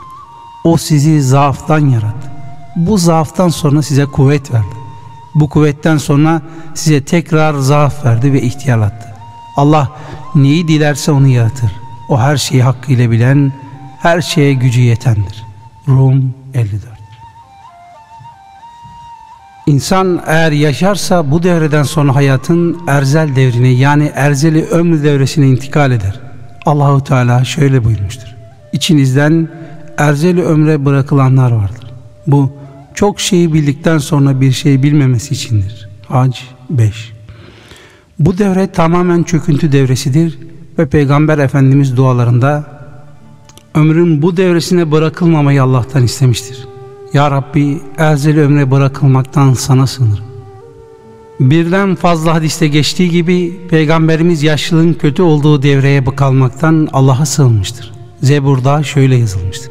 [0.64, 2.31] O sizi zaaftan yarattı.
[2.76, 4.76] Bu zaaftan sonra size kuvvet verdi.
[5.35, 6.43] Bu kuvvetten sonra
[6.74, 9.09] size tekrar zaaf verdi ve ihtiyarlattı.
[9.57, 9.89] Allah
[10.35, 11.70] neyi dilerse onu yaratır.
[12.09, 13.52] O her şeyi hakkıyla bilen,
[13.98, 15.44] her şeye gücü yetendir.
[15.88, 16.98] Rum 54
[19.68, 26.20] İnsan eğer yaşarsa bu devreden sonra hayatın erzel devrine yani erzeli ömrü devresine intikal eder.
[26.66, 28.28] Allahu Teala şöyle buyurmuştur.
[28.72, 29.48] İçinizden
[29.98, 31.92] erzeli ömre bırakılanlar vardır.
[32.26, 32.52] Bu
[32.94, 35.88] çok şeyi bildikten sonra bir şey bilmemesi içindir.
[36.09, 36.38] Hac
[36.70, 37.12] 5
[38.18, 40.38] Bu devre tamamen çöküntü devresidir
[40.79, 42.64] ve Peygamber Efendimiz dualarında
[43.74, 46.68] ömrün bu devresine bırakılmamayı Allah'tan istemiştir.
[47.12, 50.24] Ya Rabbi erzeli ömre bırakılmaktan sana sığınırım.
[51.41, 57.93] Birden fazla hadiste geçtiği gibi Peygamberimiz yaşlılığın kötü olduğu devreye kalmaktan Allah'a sığınmıştır.
[58.22, 59.70] Zebur'da şöyle yazılmıştır.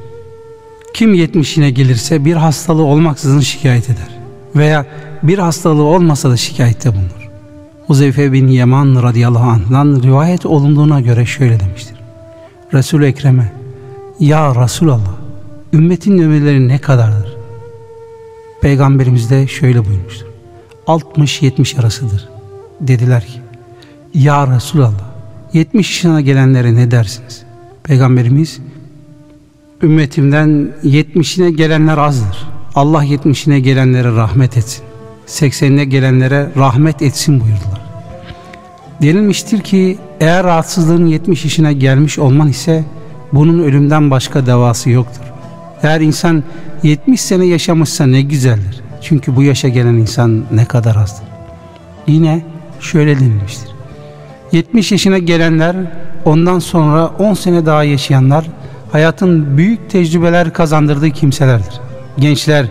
[0.94, 4.18] Kim yetmişine gelirse bir hastalığı olmaksızın şikayet eder.
[4.56, 4.86] Veya
[5.24, 7.17] bir hastalığı olmasa da şikayette bulunur.
[7.88, 11.96] Huzeyfe bin Yaman radıyallahu anh'dan rivayet olunduğuna göre şöyle demiştir.
[12.74, 13.52] Resul-i Ekrem'e
[14.20, 15.16] Ya Resulallah
[15.74, 17.36] ümmetin ömürleri ne kadardır?
[18.62, 20.28] Peygamberimiz de şöyle buyurmuştur.
[20.88, 22.30] 60-70 arasıdır.
[22.82, 23.40] Dediler ki
[24.14, 25.08] Ya Resulallah
[25.54, 27.44] 70 yaşına gelenlere ne dersiniz?
[27.84, 28.60] Peygamberimiz
[29.84, 32.48] ümmetimden 70'ine gelenler azdır.
[32.76, 34.84] Allah 70'ine gelenlere rahmet etsin.
[35.28, 37.82] 80'ine gelenlere rahmet etsin buyurdular.
[39.02, 42.84] Denilmiştir ki eğer rahatsızlığın 70 yaşına gelmiş olman ise
[43.34, 45.22] bunun ölümden başka devası yoktur.
[45.84, 46.44] Eğer insan
[46.84, 48.82] 70 sene yaşamışsa ne güzeldir.
[49.02, 51.28] Çünkü bu yaşa gelen insan ne kadar azdır.
[52.08, 52.46] Yine
[52.80, 53.70] şöyle denilmiştir.
[54.52, 55.76] 70 yaşına gelenler
[56.26, 58.46] ondan sonra 10 sene daha yaşayanlar
[58.92, 61.74] hayatın büyük tecrübeler kazandırdığı kimselerdir.
[62.20, 62.66] Gençler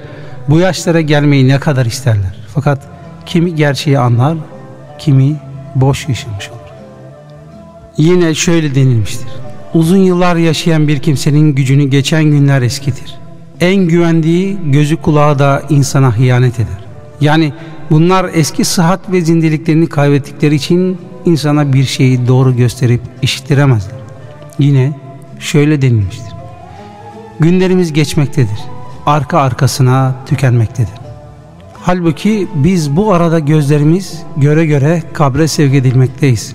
[0.48, 2.45] bu yaşlara gelmeyi ne kadar isterler.
[2.56, 2.78] Fakat
[3.26, 4.36] kimi gerçeği anlar,
[4.98, 5.36] kimi
[5.74, 6.58] boş yaşamış olur.
[7.96, 9.28] Yine şöyle denilmiştir.
[9.74, 13.14] Uzun yıllar yaşayan bir kimsenin gücünü geçen günler eskitir.
[13.60, 16.84] En güvendiği gözü kulağı da insana hıyanet eder.
[17.20, 17.52] Yani
[17.90, 23.96] bunlar eski sıhhat ve zindeliklerini kaybettikleri için insana bir şeyi doğru gösterip işittiremezler.
[24.58, 24.92] Yine
[25.40, 26.32] şöyle denilmiştir.
[27.40, 28.58] Günlerimiz geçmektedir.
[29.06, 31.05] Arka arkasına tükenmektedir.
[31.86, 36.54] Halbuki biz bu arada gözlerimiz göre göre kabre sevk edilmekteyiz.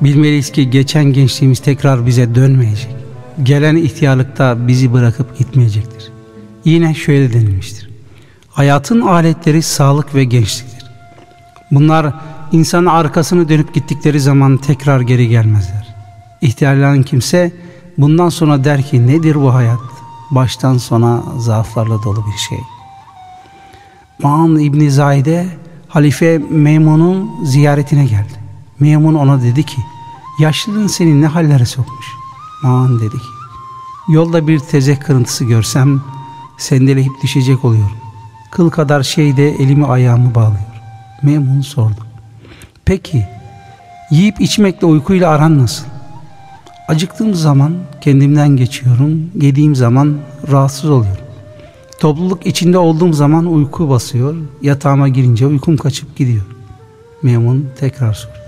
[0.00, 2.96] Bilmeliyiz ki geçen gençliğimiz tekrar bize dönmeyecek.
[3.42, 6.12] Gelen ihtiyarlıkta bizi bırakıp gitmeyecektir.
[6.64, 7.90] Yine şöyle denilmiştir.
[8.50, 10.84] Hayatın aletleri sağlık ve gençliktir.
[11.70, 12.14] Bunlar
[12.52, 15.94] insanın arkasını dönüp gittikleri zaman tekrar geri gelmezler.
[16.40, 17.52] İhtiyarlanan kimse
[17.98, 19.80] bundan sonra der ki nedir bu hayat?
[20.30, 22.77] Baştan sona zaaflarla dolu bir şey.
[24.22, 25.46] Maan İbni Zahide
[25.88, 28.32] Halife Memun'un ziyaretine geldi.
[28.80, 29.80] Memun ona dedi ki
[30.40, 32.06] yaşlılığın seni ne hallere sokmuş?
[32.62, 33.28] Maan dedi ki
[34.08, 36.02] yolda bir tezek kırıntısı görsem
[36.58, 37.96] sendeleyip düşecek oluyorum.
[38.50, 40.82] Kıl kadar şeyde elimi ayağımı bağlıyor.
[41.22, 42.06] Memun sordu.
[42.84, 43.26] Peki
[44.10, 45.84] yiyip içmekle uykuyla aran nasıl?
[46.88, 50.16] Acıktığım zaman kendimden geçiyorum, yediğim zaman
[50.50, 51.27] rahatsız oluyorum.
[51.98, 56.44] Topluluk içinde olduğum zaman uyku basıyor, yatağıma girince uykum kaçıp gidiyor.
[57.22, 58.38] Memun tekrar sordu.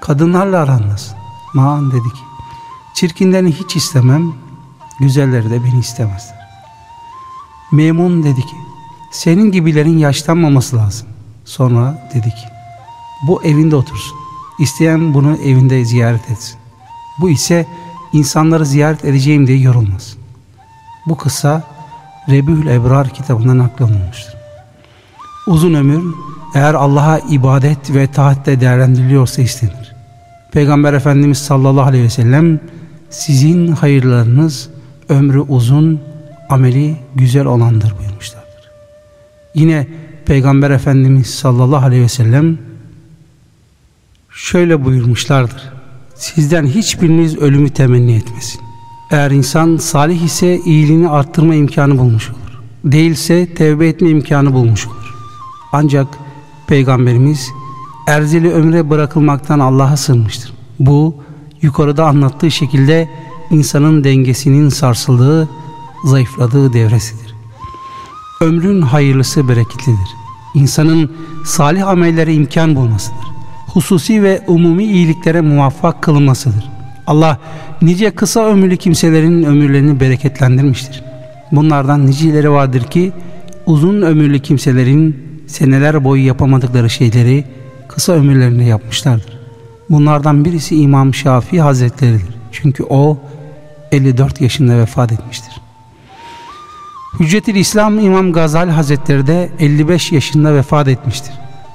[0.00, 1.14] Kadınlarla aran nasıl?
[1.54, 2.20] Maan dedi ki,
[2.94, 4.32] çirkinlerini hiç istemem,
[5.00, 6.40] güzelleri de beni istemezler.
[7.72, 8.56] Memun dedi ki,
[9.12, 11.08] senin gibilerin yaşlanmaması lazım.
[11.44, 12.46] Sonra dedi ki,
[13.26, 14.18] bu evinde otursun.
[14.58, 16.58] İsteyen bunu evinde ziyaret etsin.
[17.20, 17.66] Bu ise
[18.12, 20.16] insanları ziyaret edeceğim diye yorulmaz.
[21.06, 21.62] Bu kısa
[22.30, 24.34] Rebül Ebrar kitabından aklanılmıştır.
[25.46, 26.14] Uzun ömür
[26.54, 29.92] eğer Allah'a ibadet ve taatte değerlendiriliyorsa istenir.
[30.52, 32.60] Peygamber Efendimiz sallallahu aleyhi ve sellem
[33.10, 34.68] sizin hayırlarınız
[35.08, 36.00] ömrü uzun,
[36.48, 38.70] ameli güzel olandır buyurmuşlardır.
[39.54, 39.86] Yine
[40.26, 42.58] Peygamber Efendimiz sallallahu aleyhi ve sellem
[44.30, 45.72] şöyle buyurmuşlardır.
[46.14, 48.69] Sizden hiçbiriniz ölümü temenni etmesin.
[49.10, 52.60] Eğer insan salih ise iyiliğini arttırma imkanı bulmuş olur.
[52.84, 55.14] Değilse tevbe etme imkanı bulmuş olur.
[55.72, 56.06] Ancak
[56.66, 57.50] Peygamberimiz
[58.06, 60.52] erzeli ömre bırakılmaktan Allah'a sığınmıştır.
[60.80, 61.14] Bu
[61.62, 63.08] yukarıda anlattığı şekilde
[63.50, 65.48] insanın dengesinin sarsıldığı,
[66.04, 67.34] zayıfladığı devresidir.
[68.40, 70.08] Ömrün hayırlısı bereketlidir.
[70.54, 71.12] İnsanın
[71.44, 73.26] salih amellere imkan bulmasıdır.
[73.66, 76.79] Hususi ve umumi iyiliklere muvaffak kılınmasıdır.
[77.10, 77.38] Allah
[77.82, 81.02] nice kısa ömürlü kimselerin ömürlerini bereketlendirmiştir.
[81.52, 83.12] Bunlardan niceleri vardır ki
[83.66, 87.44] uzun ömürlü kimselerin seneler boyu yapamadıkları şeyleri
[87.88, 89.38] kısa ömürlerinde yapmışlardır.
[89.90, 92.34] Bunlardan birisi İmam Şafii Hazretleri'dir.
[92.52, 93.18] Çünkü o
[93.92, 95.60] 54 yaşında vefat etmiştir.
[97.20, 101.32] Hüccetül İslam İmam Gazali Hazretleri de 55 yaşında vefat etmiştir.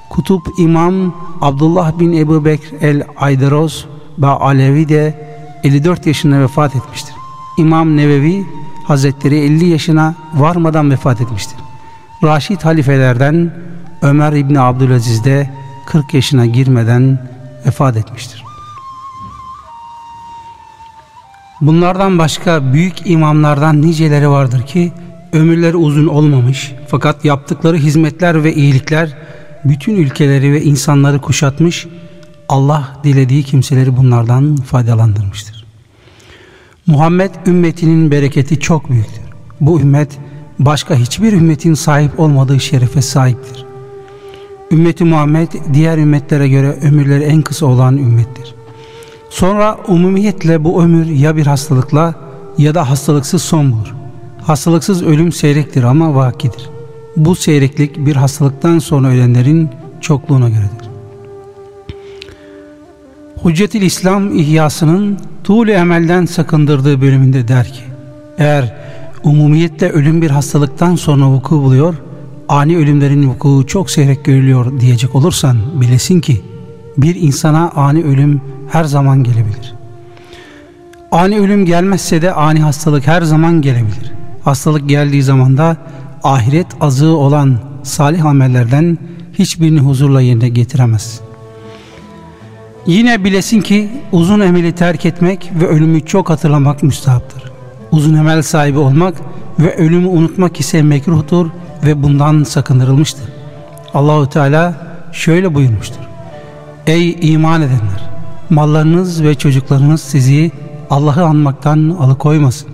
[0.09, 3.87] Kutup İmam Abdullah bin Ebu Bekr el-Aydaroz
[4.19, 5.13] ve Alevi de
[5.63, 7.15] 54 yaşında vefat etmiştir.
[7.57, 8.45] İmam Nevevi
[8.83, 11.57] Hazretleri 50 yaşına varmadan vefat etmiştir.
[12.23, 13.53] Raşid halifelerden
[14.01, 15.49] Ömer İbni Abdülaziz de
[15.85, 17.19] 40 yaşına girmeden
[17.65, 18.43] vefat etmiştir.
[21.61, 24.91] Bunlardan başka büyük imamlardan niceleri vardır ki
[25.33, 29.17] ömürleri uzun olmamış fakat yaptıkları hizmetler ve iyilikler
[29.65, 31.87] bütün ülkeleri ve insanları kuşatmış
[32.49, 35.65] Allah dilediği kimseleri bunlardan faydalandırmıştır.
[36.87, 39.23] Muhammed ümmetinin bereketi çok büyüktür.
[39.61, 40.19] Bu ümmet
[40.59, 43.65] başka hiçbir ümmetin sahip olmadığı şerefe sahiptir.
[44.71, 48.55] Ümmeti Muhammed diğer ümmetlere göre ömürleri en kısa olan ümmettir.
[49.29, 52.15] Sonra umumiyetle bu ömür ya bir hastalıkla
[52.57, 53.93] ya da hastalıksız son bulur.
[54.41, 56.69] Hastalıksız ölüm seyrektir ama vakidir.
[57.17, 59.69] Bu seyreklik bir hastalıktan sonra ölenlerin
[60.01, 60.74] çokluğuna göredir.
[63.45, 67.81] Hüccetül İslam İhyası'nın tuğlu emelden sakındırdığı bölümünde der ki,
[68.37, 68.75] eğer
[69.23, 71.95] umumiyette ölüm bir hastalıktan sonra vuku buluyor,
[72.49, 76.41] ani ölümlerin vuku çok seyrek görülüyor diyecek olursan bilesin ki
[76.97, 78.41] bir insana ani ölüm
[78.71, 79.73] her zaman gelebilir.
[81.11, 84.11] Ani ölüm gelmezse de ani hastalık her zaman gelebilir.
[84.43, 85.77] Hastalık geldiği zaman da
[86.23, 88.97] ahiret azığı olan salih amellerden
[89.33, 91.24] hiçbirini huzurla yerine getiremez.
[92.87, 97.43] Yine bilesin ki uzun emeli terk etmek ve ölümü çok hatırlamak müstahaptır.
[97.91, 99.15] Uzun emel sahibi olmak
[99.59, 101.49] ve ölümü unutmak ise mekruhtur
[101.85, 103.25] ve bundan sakındırılmıştır.
[103.93, 104.73] Allahu Teala
[105.11, 106.01] şöyle buyurmuştur.
[106.87, 108.09] Ey iman edenler!
[108.49, 110.51] Mallarınız ve çocuklarınız sizi
[110.89, 112.69] Allah'ı anmaktan alıkoymasın.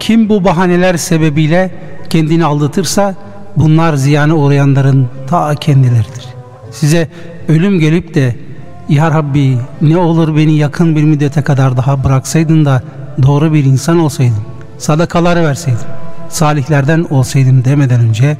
[0.00, 1.74] Kim bu bahaneler sebebiyle
[2.10, 3.14] kendini aldatırsa
[3.56, 6.24] bunlar ziyana uğrayanların ta kendileridir.
[6.70, 7.08] Size
[7.48, 8.45] ölüm gelip de
[8.88, 12.82] Ya Rabbi ne olur beni yakın bir müddete kadar daha bıraksaydın da
[13.22, 14.44] doğru bir insan olsaydım,
[14.78, 15.80] sadakaları verseydim,
[16.28, 18.36] salihlerden olsaydım demeden önce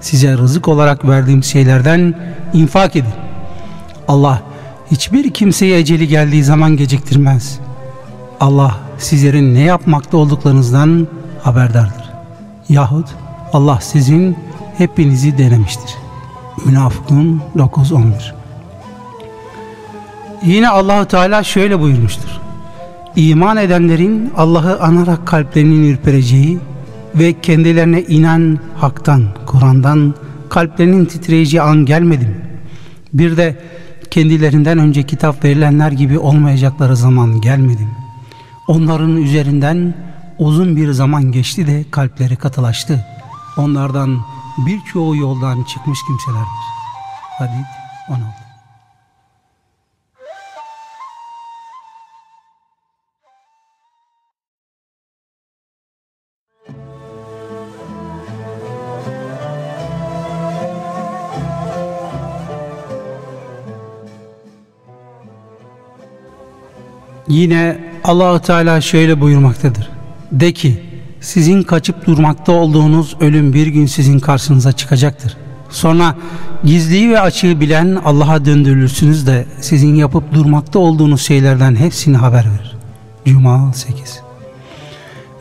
[0.00, 2.14] size rızık olarak verdiğim şeylerden
[2.52, 3.12] infak edin.
[4.08, 4.42] Allah
[4.90, 7.58] hiçbir kimseyi eceli geldiği zaman geciktirmez.
[8.40, 11.08] Allah sizlerin ne yapmakta olduklarınızdan
[11.42, 12.10] haberdardır.
[12.68, 13.06] Yahut
[13.52, 14.36] Allah sizin
[14.76, 15.94] hepinizi denemiştir.
[16.66, 18.37] Münafıkun 9-11
[20.42, 22.28] Yine Allahu Teala şöyle buyurmuştur.
[23.16, 26.58] İman edenlerin Allah'ı anarak kalplerinin ürpereceği
[27.14, 30.14] ve kendilerine inen haktan, Kur'an'dan
[30.48, 32.36] kalplerinin titreyeceği an gelmedi mi?
[33.12, 33.58] Bir de
[34.10, 37.96] kendilerinden önce kitap verilenler gibi olmayacakları zaman gelmedi mi?
[38.68, 39.94] Onların üzerinden
[40.38, 43.06] uzun bir zaman geçti de kalpleri katılaştı.
[43.56, 44.18] Onlardan
[44.66, 46.68] birçoğu yoldan çıkmış kimselerdir.
[47.38, 47.66] Hadid
[48.08, 48.37] 16
[67.28, 69.90] Yine Allahu Teala şöyle buyurmaktadır.
[70.32, 70.82] De ki
[71.20, 75.36] sizin kaçıp durmakta olduğunuz ölüm bir gün sizin karşınıza çıkacaktır.
[75.70, 76.14] Sonra
[76.64, 82.76] gizliyi ve açığı bilen Allah'a döndürülürsünüz de sizin yapıp durmakta olduğunuz şeylerden hepsini haber verir.
[83.24, 84.20] Cuma 8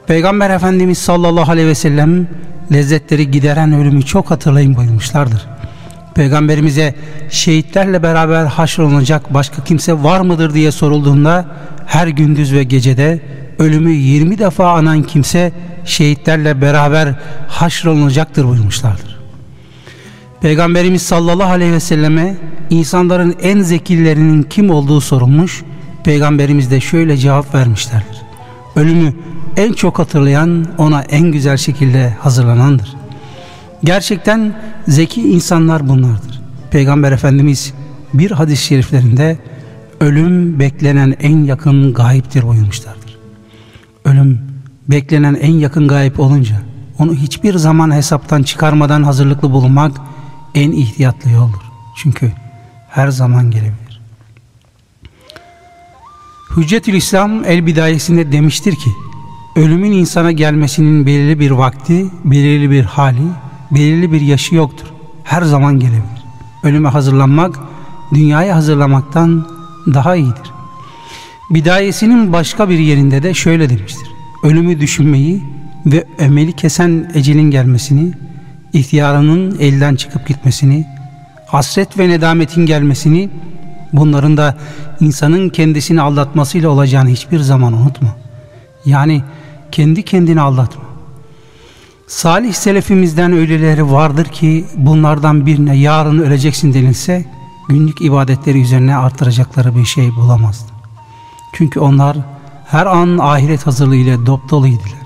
[0.07, 2.27] Peygamber Efendimiz sallallahu aleyhi ve sellem
[2.73, 5.47] lezzetleri gideren ölümü çok hatırlayın buyurmuşlardır.
[6.18, 6.95] Peygamberimize
[7.30, 11.45] şehitlerle beraber haşrolunacak başka kimse var mıdır diye sorulduğunda
[11.86, 13.20] her gündüz ve gecede
[13.59, 15.51] ölümü 20 defa anan kimse
[15.86, 17.15] şehitlerle beraber
[17.47, 19.18] haşrolunacaktır buyurmuşlardır.
[20.41, 22.38] Peygamberimiz sallallahu aleyhi ve selleme
[22.70, 25.63] insanların en zekilerinin kim olduğu sorulmuş.
[26.03, 28.22] Peygamberimiz de şöyle cevap vermişlerdir.
[28.76, 29.13] Ölümü
[29.57, 32.95] en çok hatırlayan ona en güzel şekilde hazırlanandır.
[33.84, 36.41] Gerçekten zeki insanlar bunlardır.
[36.71, 37.73] Peygamber Efendimiz
[38.13, 39.38] bir hadis-i şeriflerinde
[39.99, 43.17] ölüm beklenen en yakın gayiptir buyurmuşlardır.
[44.05, 44.41] Ölüm
[44.88, 46.55] beklenen en yakın gayip olunca
[46.99, 49.97] onu hiçbir zaman hesaptan çıkarmadan hazırlıklı bulunmak
[50.55, 51.61] en ihtiyatlı yoldur.
[51.97, 52.32] Çünkü
[52.89, 54.01] her zaman gelebilir.
[56.57, 58.89] Hüccetül İslam el bidayesinde demiştir ki
[59.55, 63.28] ölümün insana gelmesinin belirli bir vakti, belirli bir hali,
[63.72, 64.88] belirli bir yaşı yoktur.
[65.24, 66.24] Her zaman gelebilir.
[66.63, 67.59] Ölüme hazırlanmak
[68.13, 69.47] dünyaya hazırlamaktan
[69.93, 70.51] daha iyidir.
[71.49, 74.07] Bidayesinin başka bir yerinde de şöyle demiştir.
[74.43, 75.43] Ölümü düşünmeyi
[75.86, 78.13] ve emeli kesen ecelin gelmesini,
[78.74, 80.86] ihtiyarının elden çıkıp gitmesini,
[81.47, 83.30] hasret ve nedametin gelmesini,
[83.93, 84.57] bunların da
[84.99, 88.15] insanın kendisini aldatmasıyla olacağını hiçbir zaman unutma.
[88.86, 89.24] Yani
[89.72, 90.84] kendi kendini aldatma.
[92.08, 97.26] Salih selefimizden öyleleri vardır ki bunlardan birine yarın öleceksin denilse
[97.70, 100.72] günlük ibadetleri üzerine artıracakları bir şey bulamazdı.
[101.53, 102.18] Çünkü onlar
[102.66, 104.97] her an ahiret hazırlığı ile dop doluydular.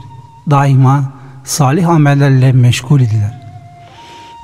[0.50, 3.42] Daima salih amellerle meşgul idiler.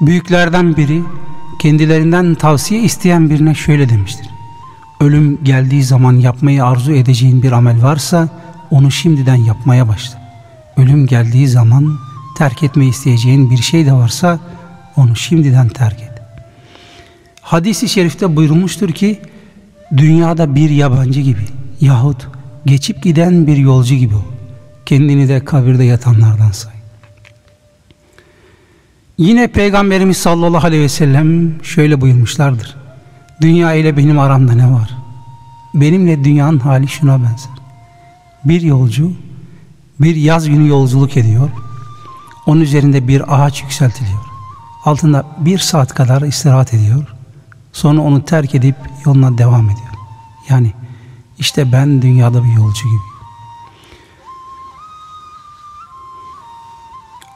[0.01, 1.03] Büyüklerden biri
[1.59, 4.29] kendilerinden tavsiye isteyen birine şöyle demiştir.
[5.01, 8.29] Ölüm geldiği zaman yapmayı arzu edeceğin bir amel varsa
[8.71, 10.19] onu şimdiden yapmaya başla.
[10.77, 12.06] Ölüm geldiği zaman
[12.37, 14.39] terk etmeyi isteyeceğin bir şey de varsa
[14.95, 16.11] onu şimdiden terk et.
[17.41, 19.21] Hadis-i şerifte buyurulmuştur ki
[19.97, 21.45] dünyada bir yabancı gibi
[21.81, 22.27] yahut
[22.65, 24.21] geçip giden bir yolcu gibi ol.
[24.85, 26.73] Kendini de kabirde yatanlardan say.
[29.17, 32.75] Yine Peygamberimiz sallallahu aleyhi ve sellem şöyle buyurmuşlardır.
[33.41, 34.89] Dünya ile benim aramda ne var?
[35.73, 37.51] Benimle dünyanın hali şuna benzer.
[38.45, 39.11] Bir yolcu
[39.99, 41.49] bir yaz günü yolculuk ediyor.
[42.47, 44.19] Onun üzerinde bir ağaç yükseltiliyor.
[44.85, 47.03] Altında bir saat kadar istirahat ediyor.
[47.73, 48.75] Sonra onu terk edip
[49.05, 49.93] yoluna devam ediyor.
[50.49, 50.73] Yani
[51.39, 53.17] işte ben dünyada bir yolcu gibi.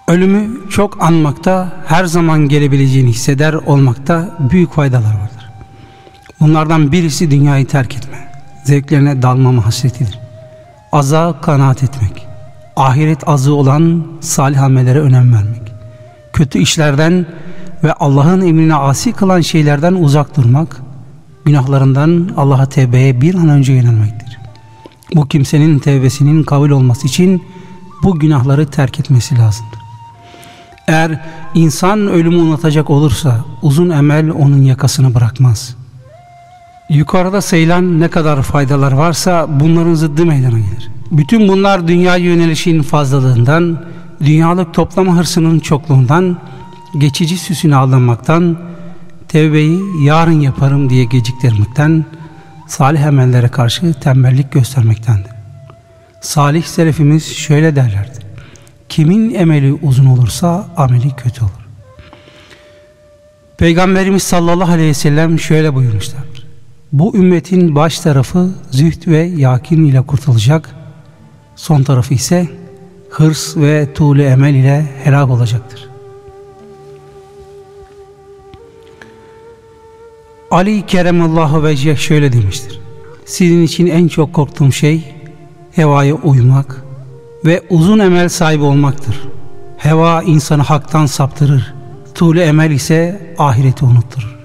[0.07, 5.51] Ölümü çok anmakta, her zaman gelebileceğini hisseder olmakta büyük faydalar vardır.
[6.39, 8.32] Bunlardan birisi dünyayı terk etme,
[8.64, 10.20] zevklerine dalmama hasretidir.
[10.91, 12.28] Aza kanaat etmek,
[12.82, 15.62] ahiret azı olan salih amellere önem vermek,
[16.34, 17.26] kötü işlerden
[17.84, 20.82] ve Allah'ın emrine asi kılan şeylerden uzak durmak,
[21.46, 24.40] günahlarından Allah'a tevbeye bir an önce yönelmektir.
[25.16, 27.44] Bu kimsenin tevbesinin kabul olması için
[28.04, 29.80] bu günahları terk etmesi lazımdır.
[30.88, 31.20] Eğer
[31.54, 35.76] insan ölümü unutacak olursa uzun emel onun yakasını bırakmaz.
[36.90, 41.01] Yukarıda sayılan ne kadar faydalar varsa bunların zıddı meydana gelir.
[41.12, 43.86] Bütün bunlar dünya yönelişinin fazlalığından,
[44.20, 46.38] dünyalık toplama hırsının çokluğundan,
[46.97, 48.57] geçici süsüne aldanmaktan,
[49.28, 52.05] tevbeyi yarın yaparım diye geciktirmekten,
[52.68, 55.32] salih emellere karşı tembellik göstermektendir.
[56.22, 58.20] Salih selefimiz şöyle derlerdi.
[58.89, 61.51] Kimin emeli uzun olursa ameli kötü olur.
[63.57, 66.47] Peygamberimiz sallallahu aleyhi ve sellem şöyle buyurmuşlardır.
[66.91, 70.76] Bu ümmetin baş tarafı zühd ve yakin ile kurtulacak,
[71.56, 72.47] son tarafı ise
[73.10, 75.89] hırs ve tuğle emel ile helak olacaktır.
[80.52, 82.80] Ali Keremallahu Vecih şöyle demiştir.
[83.26, 85.16] Sizin için en çok korktuğum şey
[85.72, 86.84] hevaya uymak
[87.45, 89.22] ve uzun emel sahibi olmaktır.
[89.78, 91.74] Heva insanı haktan saptırır.
[92.16, 94.38] Tuğle emel ise ahireti unutturur.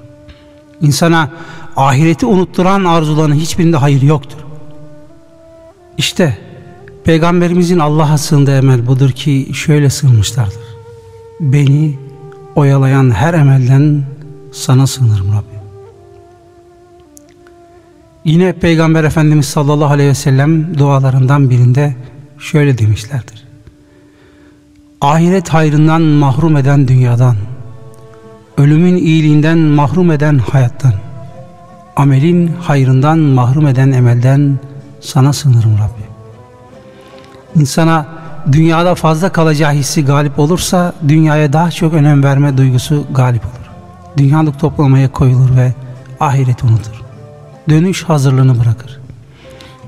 [0.81, 1.31] İnsana
[1.77, 4.39] ahireti unutturan arzuların hiçbirinde hayır yoktur.
[5.99, 6.39] İşte
[7.07, 10.63] Peygamberimizin Allah'a sığındığı emel budur ki şöyle sığınmışlardır.
[11.41, 11.99] Beni
[12.55, 14.03] oyalayan her emelden
[14.53, 15.61] sana sığınırım Rabbim.
[18.25, 21.97] Yine Peygamber Efendimiz sallallahu aleyhi ve sellem dualarından birinde
[22.39, 23.45] şöyle demişlerdir.
[25.01, 27.37] Ahiret hayrından mahrum eden dünyadan,
[28.59, 30.95] ölümün iyiliğinden mahrum eden hayattan,
[31.97, 34.59] amelin hayrından mahrum eden emelden
[35.01, 36.06] sana sığınırım Rabbi.
[37.57, 38.07] İnsana
[38.53, 43.71] dünyada fazla kalacağı hissi galip olursa dünyaya daha çok önem verme duygusu galip olur.
[44.17, 45.75] Dünyalık toplamaya koyulur ve
[46.21, 47.07] ahiret unutur
[47.69, 49.01] dönüş hazırlığını bırakır.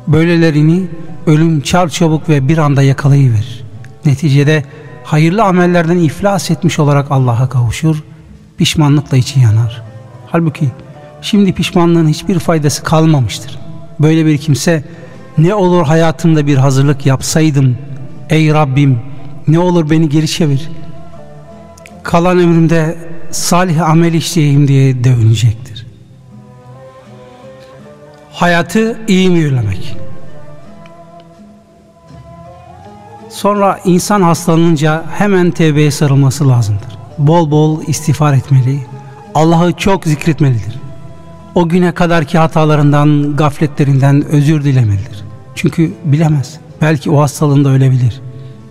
[0.07, 0.87] Böylelerini
[1.27, 3.65] ölüm çar çabuk ve bir anda yakalayıverir.
[4.07, 4.65] Neticede
[5.05, 8.03] hayırlı amellerden iflas etmiş olarak Allah'a kavuşur,
[8.57, 9.83] pişmanlıkla içi yanar.
[10.27, 10.69] Halbuki
[11.23, 13.59] şimdi pişmanlığın hiçbir faydası kalmamıştır.
[14.01, 14.85] Böyle bir kimse
[15.39, 17.79] ne olur hayatımda bir hazırlık yapsaydım,
[18.31, 19.01] ey Rabbim
[19.49, 20.69] ne olur beni geri çevir.
[22.03, 22.99] Kalan ömrümde
[23.31, 25.87] salih amel işleyeyim diye dövünecektir.
[28.33, 29.97] Hayatı iyi mühürlemek.
[33.31, 36.99] Sonra insan hastalanınca hemen tevbeye sarılması lazımdır.
[37.19, 38.81] Bol bol istiğfar etmeli,
[39.35, 40.79] Allah'ı çok zikretmelidir.
[41.55, 45.28] O güne kadarki hatalarından, gafletlerinden özür dilemelidir.
[45.59, 46.61] Çünkü bilemez.
[46.81, 48.21] Belki o hastalığında ölebilir.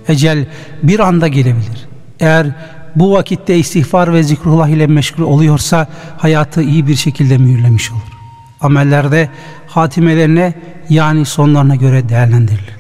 [0.07, 0.45] Ecel
[0.83, 1.87] bir anda gelebilir.
[2.19, 2.47] Eğer
[2.95, 8.17] bu vakitte istiğfar ve zikrullah ile meşgul oluyorsa hayatı iyi bir şekilde mühürlemiş olur
[8.61, 9.29] amellerde
[9.67, 10.53] hatimelerine
[10.89, 12.77] yani sonlarına göre değerlendirilir.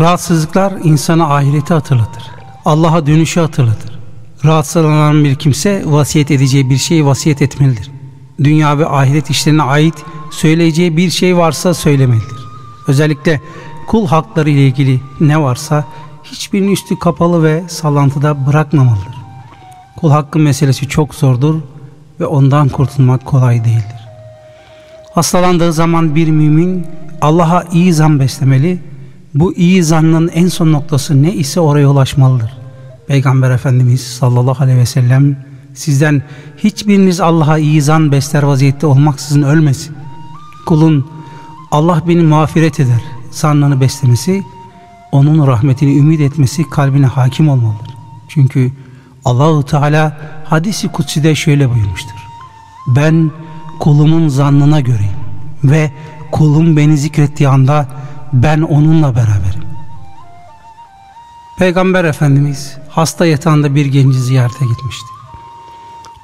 [0.00, 2.22] Rahatsızlıklar insana ahireti hatırlatır.
[2.64, 3.98] Allah'a dönüşü hatırlatır.
[4.44, 7.90] Rahatsızlanan bir kimse vasiyet edeceği bir şeyi vasiyet etmelidir.
[8.38, 9.94] Dünya ve ahiret işlerine ait
[10.30, 12.46] söyleyeceği bir şey varsa söylemelidir.
[12.88, 13.40] Özellikle
[13.86, 15.84] kul hakları ile ilgili ne varsa
[16.24, 19.22] hiçbirinin üstü kapalı ve sallantıda bırakmamalıdır.
[20.00, 21.54] Kul hakkı meselesi çok zordur
[22.20, 24.02] ve ondan kurtulmak kolay değildir.
[25.14, 26.86] Hastalandığı zaman bir mümin
[27.20, 28.78] Allah'a iyi zan beslemeli,
[29.34, 32.50] bu iyi zannın en son noktası ne ise oraya ulaşmalıdır.
[33.06, 35.36] Peygamber Efendimiz sallallahu aleyhi ve sellem
[35.74, 36.22] sizden
[36.56, 39.96] hiçbiriniz Allah'a iyi zan besler vaziyette olmaksızın ölmesin.
[40.66, 41.10] Kulun
[41.70, 43.00] Allah beni mağfiret eder
[43.30, 44.42] zannını beslemesi,
[45.12, 47.94] onun rahmetini ümit etmesi kalbine hakim olmalıdır.
[48.28, 48.72] Çünkü
[49.24, 52.26] Allahu Teala hadisi kutside şöyle buyurmuştur.
[52.86, 53.30] Ben
[53.80, 55.12] kulumun zannına göreyim
[55.64, 55.90] ve
[56.32, 57.88] kulum beni zikrettiği anda
[58.32, 59.62] ben onunla beraberim.
[61.58, 65.11] Peygamber Efendimiz hasta yatağında bir genci ziyarete gitmişti.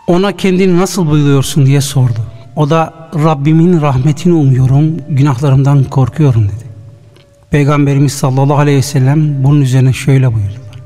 [0.08, 2.20] Ona kendini nasıl buluyorsun diye sordu.
[2.56, 6.68] O da Rabbimin rahmetini umuyorum, günahlarımdan korkuyorum dedi.
[7.50, 10.78] Peygamberimiz sallallahu aleyhi ve sellem bunun üzerine şöyle buyurdular.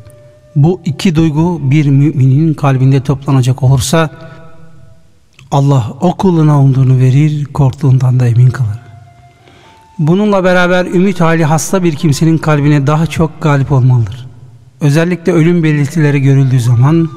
[0.57, 4.11] Bu iki duygu bir müminin kalbinde toplanacak olursa
[5.51, 8.81] Allah o kuluna umduğunu verir, korktuğundan da emin kalır.
[9.99, 14.27] Bununla beraber ümit hali hasta bir kimsenin kalbine daha çok galip olmalıdır.
[14.81, 17.09] Özellikle ölüm belirtileri görüldüğü zaman,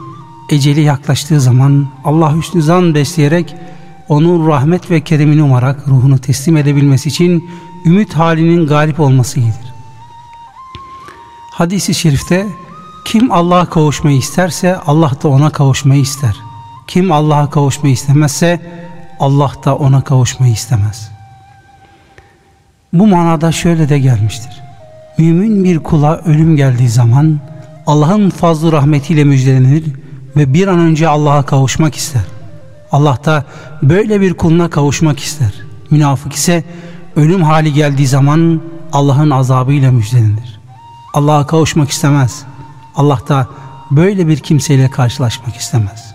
[0.49, 3.55] eceli yaklaştığı zaman Allah hüsnü zan besleyerek
[4.09, 7.49] onun rahmet ve keremini umarak ruhunu teslim edebilmesi için
[7.85, 9.73] ümit halinin galip olması iyidir.
[11.51, 12.47] Hadis-i şerifte
[13.05, 16.35] kim Allah'a kavuşmayı isterse Allah da ona kavuşmayı ister.
[16.87, 18.61] Kim Allah'a kavuşmayı istemezse
[19.19, 21.11] Allah da ona kavuşmayı istemez.
[22.93, 24.61] Bu manada şöyle de gelmiştir.
[25.17, 27.39] Mümin bir kula ölüm geldiği zaman
[27.87, 29.83] Allah'ın fazlı rahmetiyle müjdelenir
[30.35, 32.21] ve bir an önce Allah'a kavuşmak ister.
[32.91, 33.45] Allah da
[33.83, 35.53] böyle bir kuluna kavuşmak ister.
[35.91, 36.63] Münafık ise
[37.15, 38.61] ölüm hali geldiği zaman
[38.93, 40.59] Allah'ın azabıyla müjdelenir.
[41.13, 42.43] Allah'a kavuşmak istemez.
[42.95, 43.47] Allah da
[43.91, 46.13] böyle bir kimseyle karşılaşmak istemez.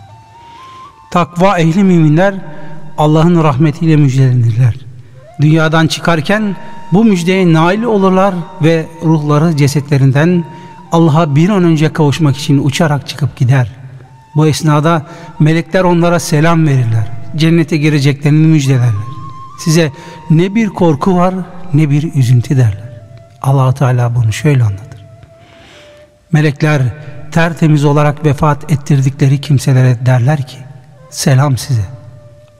[1.10, 2.34] Takva ehli müminler
[2.98, 4.74] Allah'ın rahmetiyle müjdelenirler.
[5.40, 6.56] Dünyadan çıkarken
[6.92, 10.44] bu müjdeye nail olurlar ve ruhları cesetlerinden
[10.92, 13.79] Allah'a bir an önce kavuşmak için uçarak çıkıp gider.
[14.36, 15.06] Bu esnada
[15.38, 17.06] melekler onlara selam verirler.
[17.36, 19.10] Cennete gireceklerini müjdelerler.
[19.64, 19.92] Size
[20.30, 21.34] ne bir korku var
[21.74, 22.90] ne bir üzüntü derler.
[23.42, 25.00] allah Teala bunu şöyle anlatır.
[26.32, 26.82] Melekler
[27.32, 30.56] tertemiz olarak vefat ettirdikleri kimselere derler ki
[31.10, 31.84] selam size.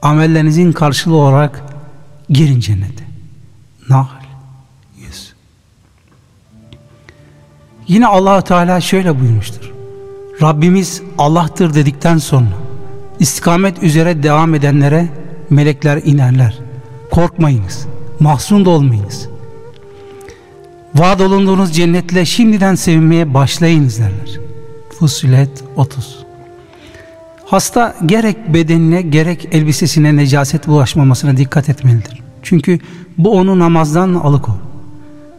[0.01, 1.63] Amellerinizin karşılığı olarak
[2.29, 3.03] girin cennete.
[3.89, 4.23] Nahl
[4.97, 5.33] 100
[7.87, 9.70] Yine allah Teala şöyle buyurmuştur.
[10.41, 12.49] Rabbimiz Allah'tır dedikten sonra
[13.19, 15.09] istikamet üzere devam edenlere
[15.49, 16.59] melekler inerler.
[17.11, 17.87] Korkmayınız,
[18.19, 19.29] mahzun da olmayınız.
[20.95, 24.39] Vaat olunduğunuz cennetle şimdiden sevinmeye başlayınız derler.
[24.99, 26.25] Fusilet 30
[27.45, 32.19] Hasta gerek bedenine gerek elbisesine necaset bulaşmamasına dikkat etmelidir.
[32.43, 32.79] Çünkü
[33.17, 34.53] bu onu namazdan alıkor.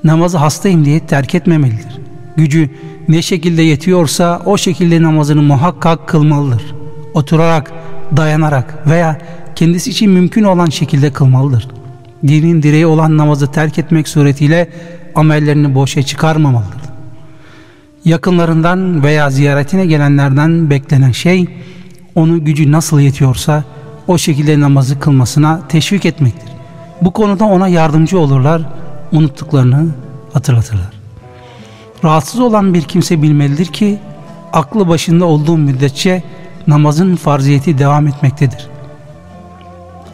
[0.04, 1.98] Namazı hastayım diye terk etmemelidir.
[2.36, 2.70] Gücü
[3.08, 6.62] ne şekilde yetiyorsa o şekilde namazını muhakkak kılmalıdır.
[7.14, 7.72] Oturarak,
[8.16, 9.18] dayanarak veya
[9.54, 11.68] kendisi için mümkün olan şekilde kılmalıdır.
[12.26, 14.70] Dinin direği olan namazı terk etmek suretiyle
[15.14, 16.82] amellerini boşa çıkarmamalıdır.
[18.04, 21.46] Yakınlarından veya ziyaretine gelenlerden beklenen şey
[22.14, 23.64] onu gücü nasıl yetiyorsa
[24.06, 26.48] o şekilde namazı kılmasına teşvik etmektir.
[27.02, 28.62] Bu konuda ona yardımcı olurlar,
[29.12, 29.88] unuttuklarını
[30.32, 30.91] hatırlatırlar.
[32.04, 33.98] Rahatsız olan bir kimse bilmelidir ki
[34.52, 36.22] aklı başında olduğu müddetçe
[36.66, 38.68] namazın farziyeti devam etmektedir.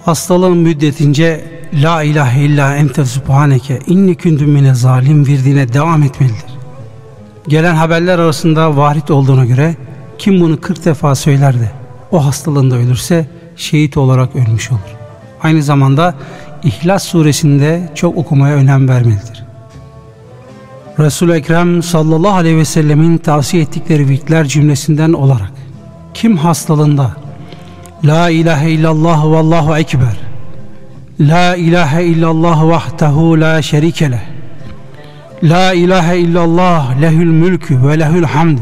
[0.04, 6.58] Hastalığın müddetince La ilahe illa ente subhaneke inni kündüm mine zalim virdiğine devam etmelidir.
[7.48, 9.76] Gelen haberler arasında varit olduğuna göre
[10.18, 11.70] kim bunu 40 defa söyler de
[12.10, 13.26] o hastalığında ölürse
[13.56, 14.80] şehit olarak ölmüş olur.
[15.42, 16.14] Aynı zamanda
[16.62, 19.47] İhlas suresinde çok okumaya önem vermelidir.
[20.98, 25.52] Resul-i Ekrem sallallahu aleyhi ve sellemin tavsiye ettikleri virtler cümlesinden olarak
[26.14, 27.10] kim hastalığında
[28.04, 30.16] La ilahe illallah ve Allahu ekber
[31.20, 34.20] La ilahe illallah vahdehu la şerike leh
[35.42, 38.58] La ilahe illallah lehül mülkü ve lehül hamd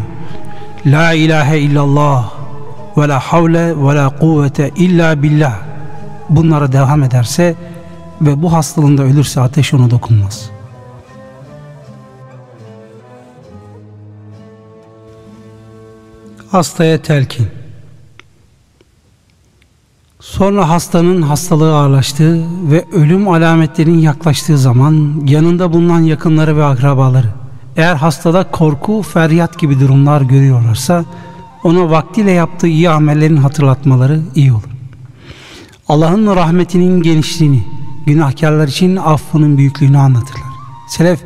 [0.87, 2.30] La ilahe illallah
[2.97, 5.55] ve la havle ve la kuvvete illa billah
[6.28, 7.55] bunlara devam ederse
[8.20, 10.55] ve bu hastalığında ölürse ateş ona dokunmaz.''
[16.51, 17.47] Hastaya telkin
[20.20, 22.40] Sonra hastanın hastalığı ağırlaştığı
[22.70, 27.28] ve ölüm alametlerinin yaklaştığı zaman yanında bulunan yakınları ve akrabaları
[27.76, 31.05] eğer hastada korku, feryat gibi durumlar görüyorlarsa
[31.64, 34.62] ona vaktiyle yaptığı iyi amellerin hatırlatmaları iyi olur.
[35.88, 37.64] Allah'ın rahmetinin genişliğini,
[38.07, 40.47] günahkarlar için affının büyüklüğünü anlatırlar.
[40.88, 41.20] Selef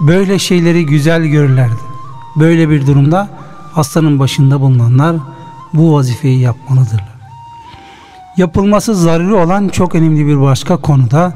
[0.00, 1.80] böyle şeyleri güzel görürlerdi.
[2.36, 3.28] Böyle bir durumda
[3.78, 5.16] hastanın başında bulunanlar
[5.74, 7.18] bu vazifeyi yapmalıdırlar.
[8.36, 11.34] Yapılması zaruri olan çok önemli bir başka konuda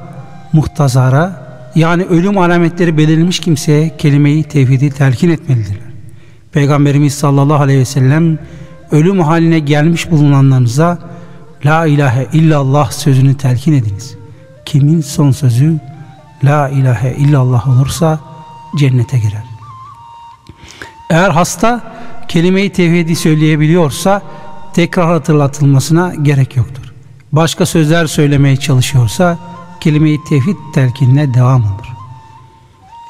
[0.53, 5.93] muhtazara yani ölüm alametleri belirlenmiş kimseye kelimeyi tevhidi telkin etmelidirler.
[6.53, 8.38] Peygamberimiz sallallahu aleyhi ve sellem
[8.90, 10.99] ölüm haline gelmiş bulunanlarınıza
[11.64, 14.16] La ilahe illallah sözünü telkin ediniz.
[14.64, 15.80] Kimin son sözü
[16.45, 18.20] La ilahe illallah olursa
[18.78, 19.45] cennete girer.
[21.11, 21.80] Eğer hasta
[22.33, 24.22] kelimeyi tevhidi söyleyebiliyorsa
[24.74, 26.93] tekrar hatırlatılmasına gerek yoktur.
[27.33, 29.39] Başka sözler söylemeye çalışıyorsa
[29.80, 31.87] kelimeyi tevhid telkinine devam olur.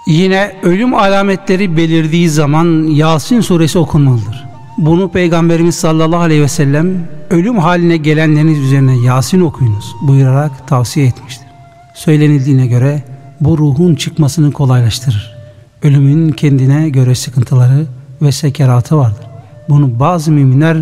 [0.06, 4.44] Yine ölüm alametleri belirdiği zaman Yasin suresi okunmalıdır.
[4.78, 11.46] Bunu Peygamberimiz sallallahu aleyhi ve sellem ölüm haline gelenleriniz üzerine Yasin okuyunuz buyurarak tavsiye etmiştir.
[11.94, 13.02] Söylenildiğine göre
[13.40, 15.34] bu ruhun çıkmasını kolaylaştırır.
[15.82, 17.86] Ölümün kendine göre sıkıntıları
[18.22, 19.26] ve sekeratı vardır.
[19.68, 20.78] Bunu bazı müminler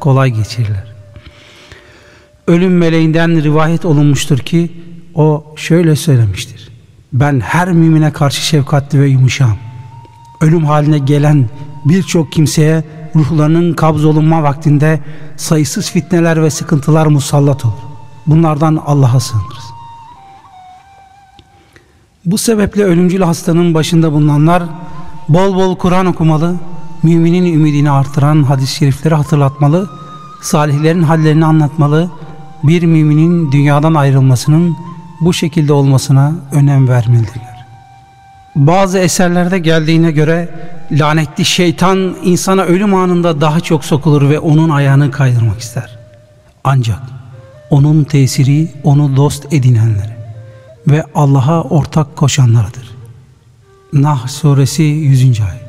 [0.00, 0.94] kolay geçirirler.
[2.46, 4.72] Ölüm meleğinden rivayet olunmuştur ki
[5.14, 6.68] o şöyle söylemiştir.
[7.12, 9.58] Ben her mümine karşı şefkatli ve yumuşağım.
[10.40, 11.48] Ölüm haline gelen
[11.84, 12.84] birçok kimseye
[13.16, 15.00] ruhlarının kabz olunma vaktinde
[15.36, 17.74] sayısız fitneler ve sıkıntılar musallat olur.
[18.26, 19.64] Bunlardan Allah'a sığınırız.
[22.24, 24.62] Bu sebeple ölümcül hastanın başında bulunanlar
[25.28, 26.54] bol bol Kur'an okumalı,
[27.04, 29.90] müminin ümidini artıran hadis-i şerifleri hatırlatmalı,
[30.42, 32.10] salihlerin hallerini anlatmalı,
[32.62, 34.76] bir müminin dünyadan ayrılmasının
[35.20, 37.66] bu şekilde olmasına önem vermelidirler.
[38.56, 40.48] Bazı eserlerde geldiğine göre
[40.92, 45.98] lanetli şeytan insana ölüm anında daha çok sokulur ve onun ayağını kaydırmak ister.
[46.64, 47.00] Ancak
[47.70, 50.16] onun tesiri onu dost edinenlere
[50.88, 52.90] ve Allah'a ortak koşanlardır.
[53.92, 55.40] Nah suresi 100.
[55.40, 55.63] ayet.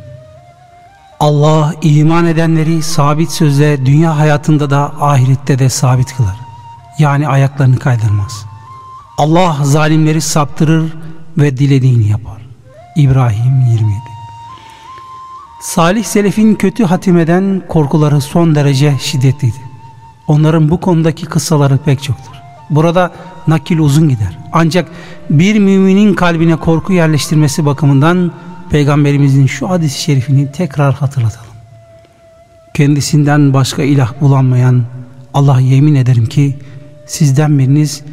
[1.19, 6.35] Allah iman edenleri sabit sözle dünya hayatında da ahirette de sabit kılar.
[6.99, 8.45] Yani ayaklarını kaydırmaz.
[9.17, 10.93] Allah zalimleri saptırır
[11.37, 12.41] ve dilediğini yapar.
[12.95, 13.99] İbrahim 27
[15.61, 19.61] Salih Selef'in kötü hatimeden korkuları son derece şiddetliydi.
[20.27, 22.33] Onların bu konudaki kıssaları pek çoktur.
[22.69, 23.11] Burada
[23.47, 24.37] nakil uzun gider.
[24.53, 24.91] Ancak
[25.29, 28.31] bir müminin kalbine korku yerleştirmesi bakımından
[28.69, 31.55] Peygamberimizin şu hadis-i şerifini tekrar hatırlatalım.
[32.73, 34.83] Kendisinden başka ilah bulanmayan
[35.33, 36.55] Allah yemin ederim ki
[37.05, 38.03] sizden biriniz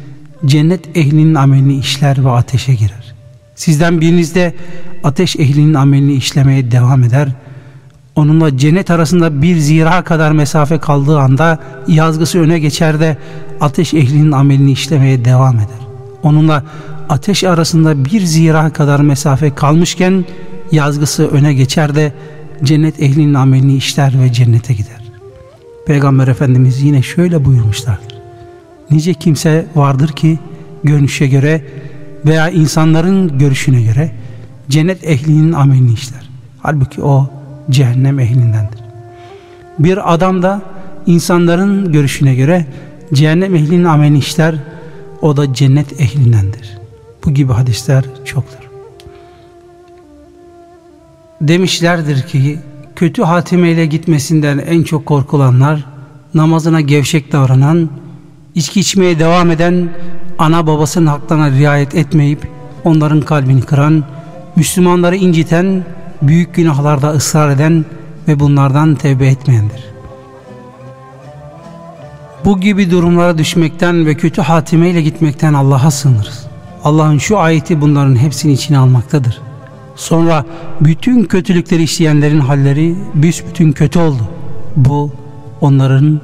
[0.45, 3.13] cennet ehlinin amelini işler ve ateşe girer.
[3.55, 4.55] Sizden biriniz de
[5.03, 7.27] ateş ehlinin amelini işlemeye devam eder.
[8.15, 13.17] Onunla cennet arasında bir zira kadar mesafe kaldığı anda yazgısı öne geçer de
[13.61, 15.82] ateş ehlinin amelini işlemeye devam eder.
[16.23, 16.63] Onunla
[17.09, 20.25] ateş arasında bir zira kadar mesafe kalmışken
[20.71, 22.13] yazgısı öne geçer de
[22.63, 25.03] cennet ehlinin amelini işler ve cennete gider.
[25.87, 28.17] Peygamber Efendimiz yine şöyle buyurmuşlardır.
[28.91, 30.39] Nice kimse vardır ki
[30.83, 31.65] görünüşe göre
[32.25, 34.11] veya insanların görüşüne göre
[34.69, 36.29] cennet ehlinin amelini işler.
[36.61, 37.29] Halbuki o
[37.69, 38.79] cehennem ehlindendir.
[39.79, 40.61] Bir adam da
[41.05, 42.65] insanların görüşüne göre
[43.13, 44.55] cehennem ehlinin amelini işler.
[45.23, 46.77] O da cennet ehlindendir.
[47.25, 48.69] Bu gibi hadisler çoktur.
[51.41, 52.59] Demişlerdir ki
[52.95, 55.85] kötü hatimeyle gitmesinden en çok korkulanlar
[56.33, 57.89] namazına gevşek davranan
[58.55, 59.89] İçki içmeye devam eden,
[60.37, 62.47] ana babasının haklarına riayet etmeyip
[62.83, 64.03] onların kalbini kıran,
[64.55, 65.85] Müslümanları inciten,
[66.21, 67.85] büyük günahlarda ısrar eden
[68.27, 69.92] ve bunlardan tevbe etmeyendir.
[72.45, 76.45] Bu gibi durumlara düşmekten ve kötü hatimeyle gitmekten Allah'a sığınırız.
[76.83, 79.41] Allah'ın şu ayeti bunların hepsini içine almaktadır.
[79.95, 80.45] Sonra
[80.81, 84.29] bütün kötülükleri işleyenlerin halleri büsbütün kötü oldu.
[84.75, 85.11] Bu
[85.61, 86.21] onların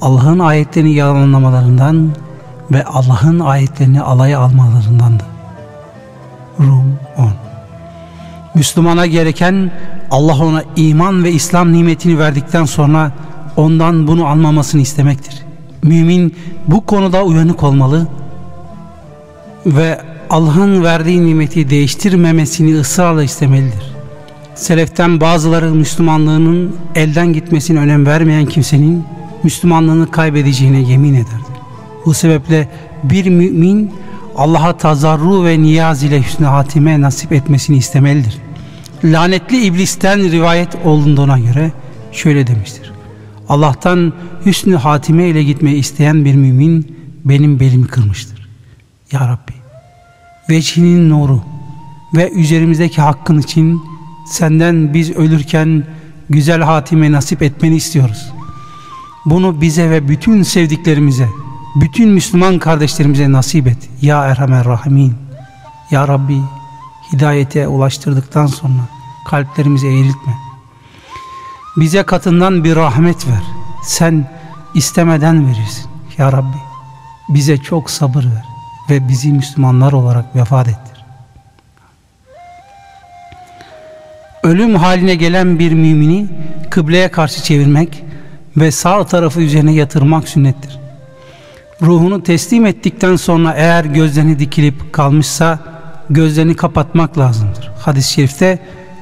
[0.00, 2.10] Allah'ın ayetlerini yalanlamalarından
[2.72, 5.24] ve Allah'ın ayetlerini alaya almalarındandı.
[6.60, 7.30] Rum 10
[8.54, 9.70] Müslümana gereken
[10.10, 13.12] Allah ona iman ve İslam nimetini verdikten sonra
[13.56, 15.45] ondan bunu almamasını istemektir.
[15.82, 16.34] Mümin
[16.68, 18.06] bu konuda uyanık olmalı
[19.66, 20.00] ve
[20.30, 23.96] Allah'ın verdiği nimeti değiştirmemesini ısrarla istemelidir.
[24.54, 29.04] seleften bazıları Müslümanlığının elden gitmesine önem vermeyen kimsenin
[29.42, 31.56] Müslümanlığını kaybedeceğine yemin ederdi.
[32.06, 32.68] Bu sebeple
[33.02, 33.92] bir mümin
[34.36, 38.38] Allah'a tazarru ve niyaz ile hüsnü hatime nasip etmesini istemelidir.
[39.04, 41.72] Lanetli iblisten rivayet olunduğuna göre
[42.12, 42.92] şöyle demiştir.
[43.48, 44.12] Allah'tan
[44.46, 48.48] hüsnü hatime ile gitmeyi isteyen bir mümin benim belimi kırmıştır.
[49.12, 49.52] Ya Rabbi,
[50.48, 51.40] vecihinin nuru
[52.14, 53.82] ve üzerimizdeki hakkın için
[54.26, 55.86] senden biz ölürken
[56.30, 58.32] güzel hatime nasip etmeni istiyoruz.
[59.26, 61.28] Bunu bize ve bütün sevdiklerimize,
[61.80, 63.90] bütün Müslüman kardeşlerimize nasip et.
[64.02, 65.14] Ya Erhamer Rahimin.
[65.90, 66.38] Ya Rabbi
[67.12, 68.88] hidayete ulaştırdıktan sonra
[69.28, 70.45] kalplerimizi eğriltme.
[71.76, 73.42] Bize katından bir rahmet ver.
[73.82, 74.30] Sen
[74.74, 75.90] istemeden verirsin.
[76.18, 76.56] Ya Rabbi
[77.28, 78.44] bize çok sabır ver
[78.90, 81.04] ve bizi Müslümanlar olarak vefat ettir.
[84.42, 86.26] Ölüm haline gelen bir mümini
[86.70, 88.04] kıbleye karşı çevirmek
[88.56, 90.78] ve sağ tarafı üzerine yatırmak sünnettir.
[91.82, 95.58] Ruhunu teslim ettikten sonra eğer gözlerini dikilip kalmışsa
[96.10, 97.70] gözlerini kapatmak lazımdır.
[97.78, 98.58] Hadis-i şerifte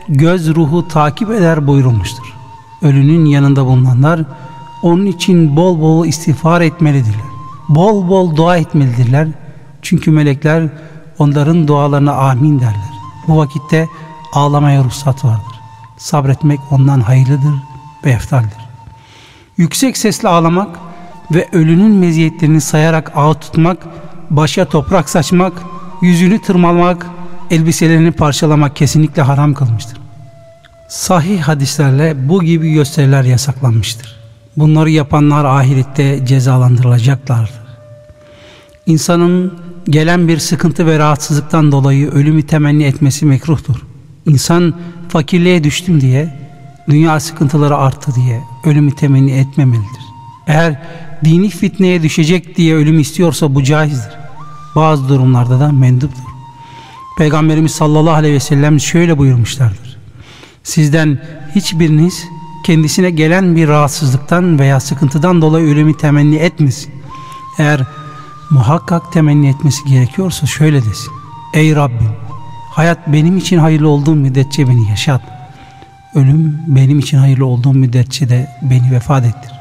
[0.08, 2.33] göz ruhu takip eder buyurulmuştur.
[2.84, 4.20] Ölünün yanında bulunanlar
[4.82, 7.26] onun için bol bol istiğfar etmelidirler.
[7.68, 9.28] Bol bol dua etmelidirler.
[9.82, 10.68] Çünkü melekler
[11.18, 12.94] onların dualarına amin derler.
[13.28, 13.88] Bu vakitte
[14.32, 15.60] ağlamaya ruhsat vardır.
[15.96, 17.54] Sabretmek ondan hayırlıdır
[18.04, 18.64] ve eftaldir.
[19.56, 20.78] Yüksek sesle ağlamak
[21.34, 23.78] ve ölünün meziyetlerini sayarak ağ tutmak,
[24.30, 25.52] başa toprak saçmak,
[26.02, 27.06] yüzünü tırmalamak,
[27.50, 30.03] elbiselerini parçalamak kesinlikle haram kılmıştır.
[30.88, 34.16] Sahih hadislerle bu gibi gösteriler yasaklanmıştır.
[34.56, 37.64] Bunları yapanlar ahirette cezalandırılacaklardır.
[38.86, 39.58] İnsanın
[39.88, 43.76] gelen bir sıkıntı ve rahatsızlıktan dolayı ölümü temenni etmesi mekruhtur.
[44.26, 44.74] İnsan
[45.08, 46.34] fakirliğe düştüm diye,
[46.88, 50.04] dünya sıkıntıları arttı diye ölümü temenni etmemelidir.
[50.46, 50.82] Eğer
[51.24, 54.12] dini fitneye düşecek diye ölüm istiyorsa bu caizdir.
[54.76, 56.24] Bazı durumlarda da menduptur.
[57.18, 59.83] Peygamberimiz sallallahu aleyhi ve sellem şöyle buyurmuşlardır.
[60.64, 61.18] Sizden
[61.54, 62.24] hiçbiriniz
[62.66, 66.94] kendisine gelen bir rahatsızlıktan veya sıkıntıdan dolayı ölümü temenni etmesin.
[67.58, 67.86] Eğer
[68.50, 71.12] muhakkak temenni etmesi gerekiyorsa şöyle desin.
[71.54, 72.10] Ey Rabbim
[72.70, 75.20] hayat benim için hayırlı olduğum müddetçe beni yaşat.
[76.14, 79.52] Ölüm benim için hayırlı olduğum müddetçe de beni vefat ettir.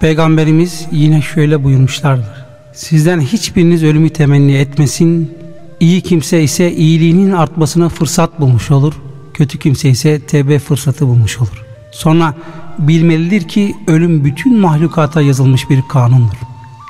[0.00, 2.44] Peygamberimiz yine şöyle buyurmuşlardır.
[2.72, 5.38] Sizden hiçbiriniz ölümü temenni etmesin.
[5.80, 8.94] İyi kimse ise iyiliğinin artmasına fırsat bulmuş olur.
[9.34, 11.64] Kötü kimse ise tevbe fırsatı bulmuş olur.
[11.92, 12.34] Sonra
[12.78, 16.36] bilmelidir ki ölüm bütün mahlukata yazılmış bir kanundur.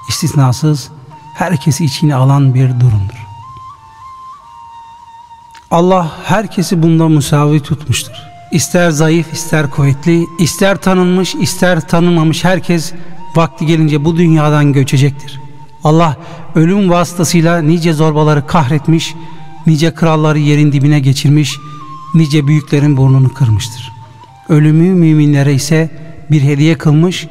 [0.09, 0.90] İstisnasız
[1.34, 3.24] herkesi içine alan bir durumdur.
[5.70, 8.14] Allah herkesi bunda musavi tutmuştur.
[8.53, 12.92] İster zayıf, ister kuvvetli, ister tanınmış, ister tanınmamış herkes
[13.36, 15.40] vakti gelince bu dünyadan göçecektir.
[15.84, 16.16] Allah
[16.55, 19.14] ölüm vasıtasıyla nice zorbaları kahretmiş,
[19.66, 21.57] nice kralları yerin dibine geçirmiş,
[22.14, 23.92] nice büyüklerin burnunu kırmıştır.
[24.48, 25.90] Ölümü müminlere ise
[26.30, 27.28] bir hediye kılmış,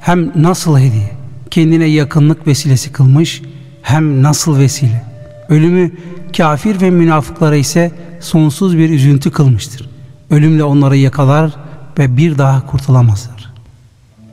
[0.00, 1.10] hem nasıl hediye,
[1.50, 3.42] kendine yakınlık vesilesi kılmış,
[3.82, 5.04] hem nasıl vesile.
[5.48, 5.92] Ölümü
[6.36, 9.88] kafir ve münafıklara ise sonsuz bir üzüntü kılmıştır.
[10.30, 11.56] Ölümle onları yakalar
[11.98, 13.52] ve bir daha kurtulamazlar.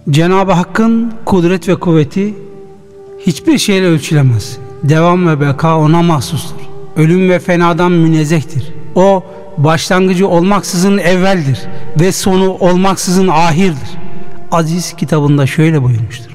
[0.10, 2.34] Cenab-ı Hakk'ın kudret ve kuvveti
[3.26, 4.58] hiçbir şeyle ölçülemez.
[4.84, 6.56] Devam ve beka ona mahsustur.
[6.96, 8.74] Ölüm ve fenadan münezzehtir.
[8.96, 9.24] O
[9.58, 11.60] başlangıcı olmaksızın evveldir
[12.00, 13.90] ve sonu olmaksızın ahirdir.
[14.52, 16.32] Aziz kitabında şöyle buyurmuştur.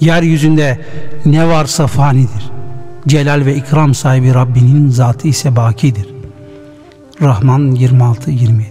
[0.00, 0.78] Yeryüzünde
[1.26, 2.50] ne varsa fanidir.
[3.08, 6.08] Celal ve ikram sahibi Rabbinin zatı ise bakidir.
[7.22, 8.62] Rahman 26-27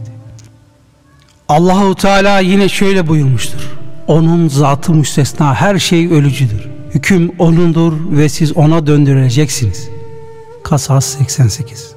[1.49, 3.77] Allahu Teala yine şöyle buyurmuştur.
[4.07, 6.69] Onun zatı müstesna her şey ölücüdür.
[6.93, 9.89] Hüküm O'nundur ve siz O'na döndürüleceksiniz.
[10.63, 11.96] Kasas 88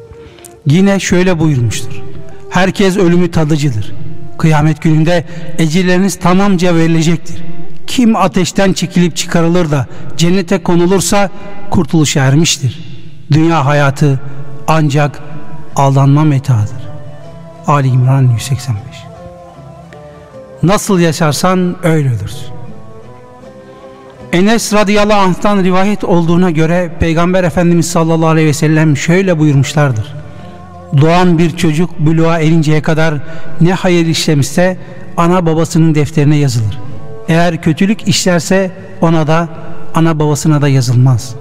[0.66, 2.02] Yine şöyle buyurmuştur.
[2.50, 3.92] Herkes ölümü tadıcıdır.
[4.38, 5.24] Kıyamet gününde
[5.58, 7.42] ecirleriniz tamamca verilecektir.
[7.86, 9.86] Kim ateşten çekilip çıkarılır da
[10.16, 11.30] cennete konulursa
[11.70, 12.78] kurtuluşa ermiştir.
[13.32, 14.20] Dünya hayatı
[14.68, 15.20] ancak
[15.76, 16.90] aldanma metadır.
[17.66, 18.80] Ali İmran 185
[20.62, 22.48] Nasıl yaşarsan öyle ölürsün.
[24.32, 30.19] Enes radıyallahu anh'tan rivayet olduğuna göre Peygamber Efendimiz sallallahu aleyhi ve sellem şöyle buyurmuşlardır.
[31.00, 33.14] Doğan bir çocuk buluğa erinceye kadar
[33.60, 34.76] ne hayır işlemişse
[35.16, 36.78] ana babasının defterine yazılır.
[37.28, 38.70] Eğer kötülük işlerse
[39.00, 39.48] ona da
[39.94, 41.34] ana babasına da yazılmaz.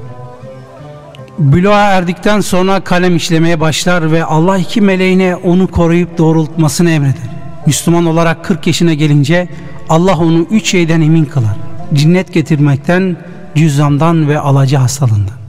[1.40, 7.30] Büluğa erdikten sonra kalem işlemeye başlar ve Allah iki meleğine onu koruyup doğrultmasını emreder.
[7.66, 9.48] Müslüman olarak 40 yaşına gelince
[9.90, 11.56] Allah onu üç şeyden emin kılar.
[11.94, 13.18] Cinnet getirmekten,
[13.56, 15.40] cüzdandan ve alacı hastalığından.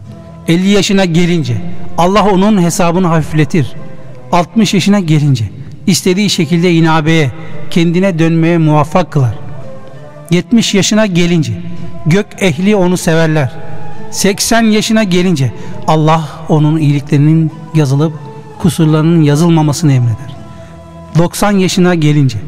[0.48, 1.62] 50 yaşına gelince
[1.98, 3.72] Allah onun hesabını hafifletir.
[4.32, 5.44] 60 yaşına gelince
[5.86, 7.32] istediği şekilde inabeye,
[7.70, 9.34] kendine dönmeye muvaffak kılar.
[10.30, 11.52] 70 yaşına gelince
[12.06, 13.52] gök ehli onu severler.
[14.10, 15.52] 80 yaşına gelince
[15.86, 18.12] Allah onun iyiliklerinin yazılıp
[18.58, 20.36] kusurlarının yazılmamasını emreder.
[21.18, 22.38] 90 yaşına gelince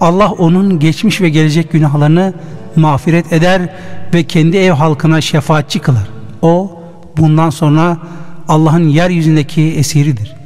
[0.00, 2.34] Allah onun geçmiş ve gelecek günahlarını
[2.76, 3.68] mağfiret eder
[4.14, 6.08] ve kendi ev halkına şefaatçi kılar.
[6.42, 6.80] O
[7.16, 7.98] bundan sonra
[8.48, 10.36] Allah'ın yeryüzündeki esiridir.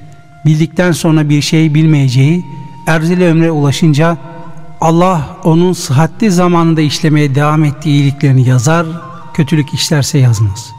[0.46, 2.44] Bildikten sonra bir şey bilmeyeceği
[2.86, 4.18] erzili ömre ulaşınca
[4.80, 8.86] Allah onun sıhhatli zamanında işlemeye devam ettiği iyiliklerini yazar,
[9.34, 10.72] kötülük işlerse yazmaz.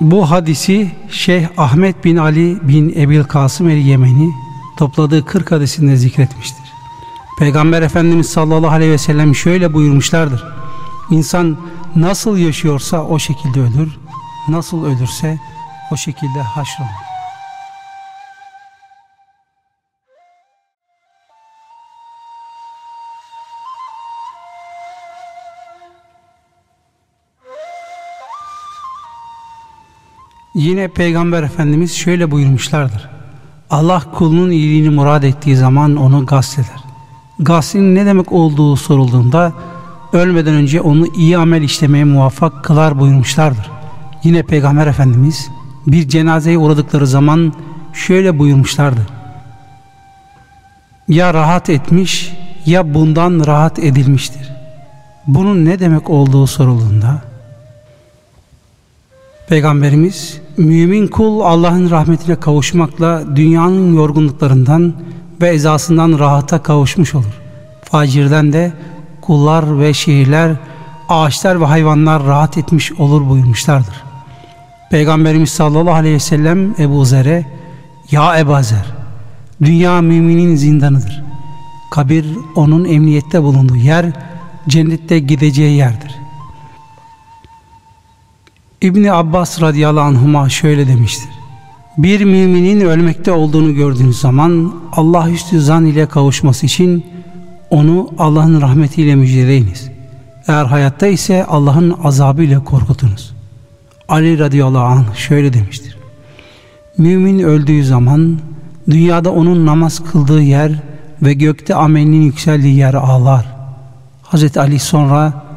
[0.00, 4.30] Bu hadisi Şeyh Ahmet bin Ali bin Ebil Kasım el Yemeni
[4.76, 6.72] topladığı 40 hadisinde zikretmiştir.
[7.38, 10.44] Peygamber Efendimiz sallallahu aleyhi ve sellem şöyle buyurmuşlardır.
[11.10, 11.56] İnsan
[11.96, 13.98] nasıl yaşıyorsa o şekilde ölür,
[14.48, 15.38] nasıl ölürse
[15.92, 17.11] o şekilde haşrolur.
[30.54, 33.08] Yine Peygamber Efendimiz şöyle buyurmuşlardır.
[33.70, 36.84] Allah kulunun iyiliğini murad ettiği zaman onu gasleder.
[37.38, 39.52] Gaslin ne demek olduğu sorulduğunda
[40.12, 43.70] ölmeden önce onu iyi amel işlemeye muvaffak kılar buyurmuşlardır.
[44.24, 45.50] Yine Peygamber Efendimiz
[45.86, 47.52] bir cenazeye uğradıkları zaman
[47.92, 49.06] şöyle buyurmuşlardı.
[51.08, 52.32] Ya rahat etmiş
[52.66, 54.52] ya bundan rahat edilmiştir.
[55.26, 57.31] Bunun ne demek olduğu sorulduğunda
[59.52, 64.94] Peygamberimiz mümin kul Allah'ın rahmetine kavuşmakla dünyanın yorgunluklarından
[65.40, 67.40] ve ezasından rahata kavuşmuş olur.
[67.84, 68.72] Facirden de
[69.20, 70.56] kullar ve şehirler,
[71.08, 74.02] ağaçlar ve hayvanlar rahat etmiş olur buyurmuşlardır.
[74.90, 77.46] Peygamberimiz sallallahu aleyhi ve sellem Ebu Zer'e
[78.10, 78.86] Ya Ebu Zer,
[79.62, 81.24] dünya müminin zindanıdır.
[81.90, 82.26] Kabir
[82.56, 84.06] onun emniyette bulunduğu yer,
[84.68, 86.21] cennette gideceği yerdir.
[88.82, 91.28] İbni Abbas radıyallahu anhuma şöyle demiştir.
[91.98, 97.06] Bir müminin ölmekte olduğunu gördüğünüz zaman Allah üstü zan ile kavuşması için
[97.70, 99.88] onu Allah'ın rahmetiyle müjdeleyiniz.
[100.48, 103.32] Eğer hayatta ise Allah'ın azabı ile korkutunuz.
[104.08, 105.96] Ali radıyallahu anh şöyle demiştir.
[106.98, 108.38] Mümin öldüğü zaman
[108.90, 110.72] dünyada onun namaz kıldığı yer
[111.22, 113.46] ve gökte amelinin yükseldiği yer ağlar.
[114.22, 115.51] Hazreti Ali sonra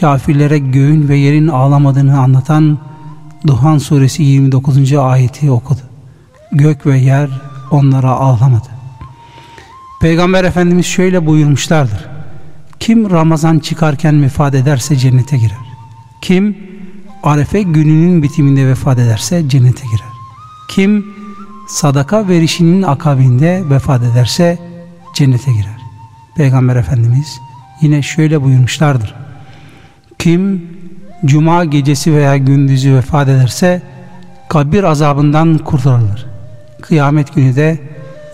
[0.00, 2.78] kafirlere göğün ve yerin ağlamadığını anlatan
[3.46, 4.92] Duhan suresi 29.
[4.92, 5.80] ayeti okudu.
[6.52, 7.30] Gök ve yer
[7.70, 8.68] onlara ağlamadı.
[10.00, 12.06] Peygamber Efendimiz şöyle buyurmuşlardır.
[12.80, 15.58] Kim Ramazan çıkarken vefat ederse cennete girer.
[16.20, 16.56] Kim
[17.22, 20.08] Arefe gününün bitiminde vefat ederse cennete girer.
[20.68, 21.06] Kim
[21.68, 24.58] sadaka verişinin akabinde vefat ederse
[25.14, 25.78] cennete girer.
[26.36, 27.40] Peygamber Efendimiz
[27.80, 29.23] yine şöyle buyurmuşlardır.
[30.18, 30.62] Kim
[31.24, 33.82] cuma gecesi veya gündüzü vefat ederse
[34.48, 36.26] kabir azabından kurtarılır.
[36.80, 37.78] Kıyamet günü de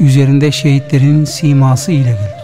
[0.00, 2.39] üzerinde şehitlerin siması ile gelir.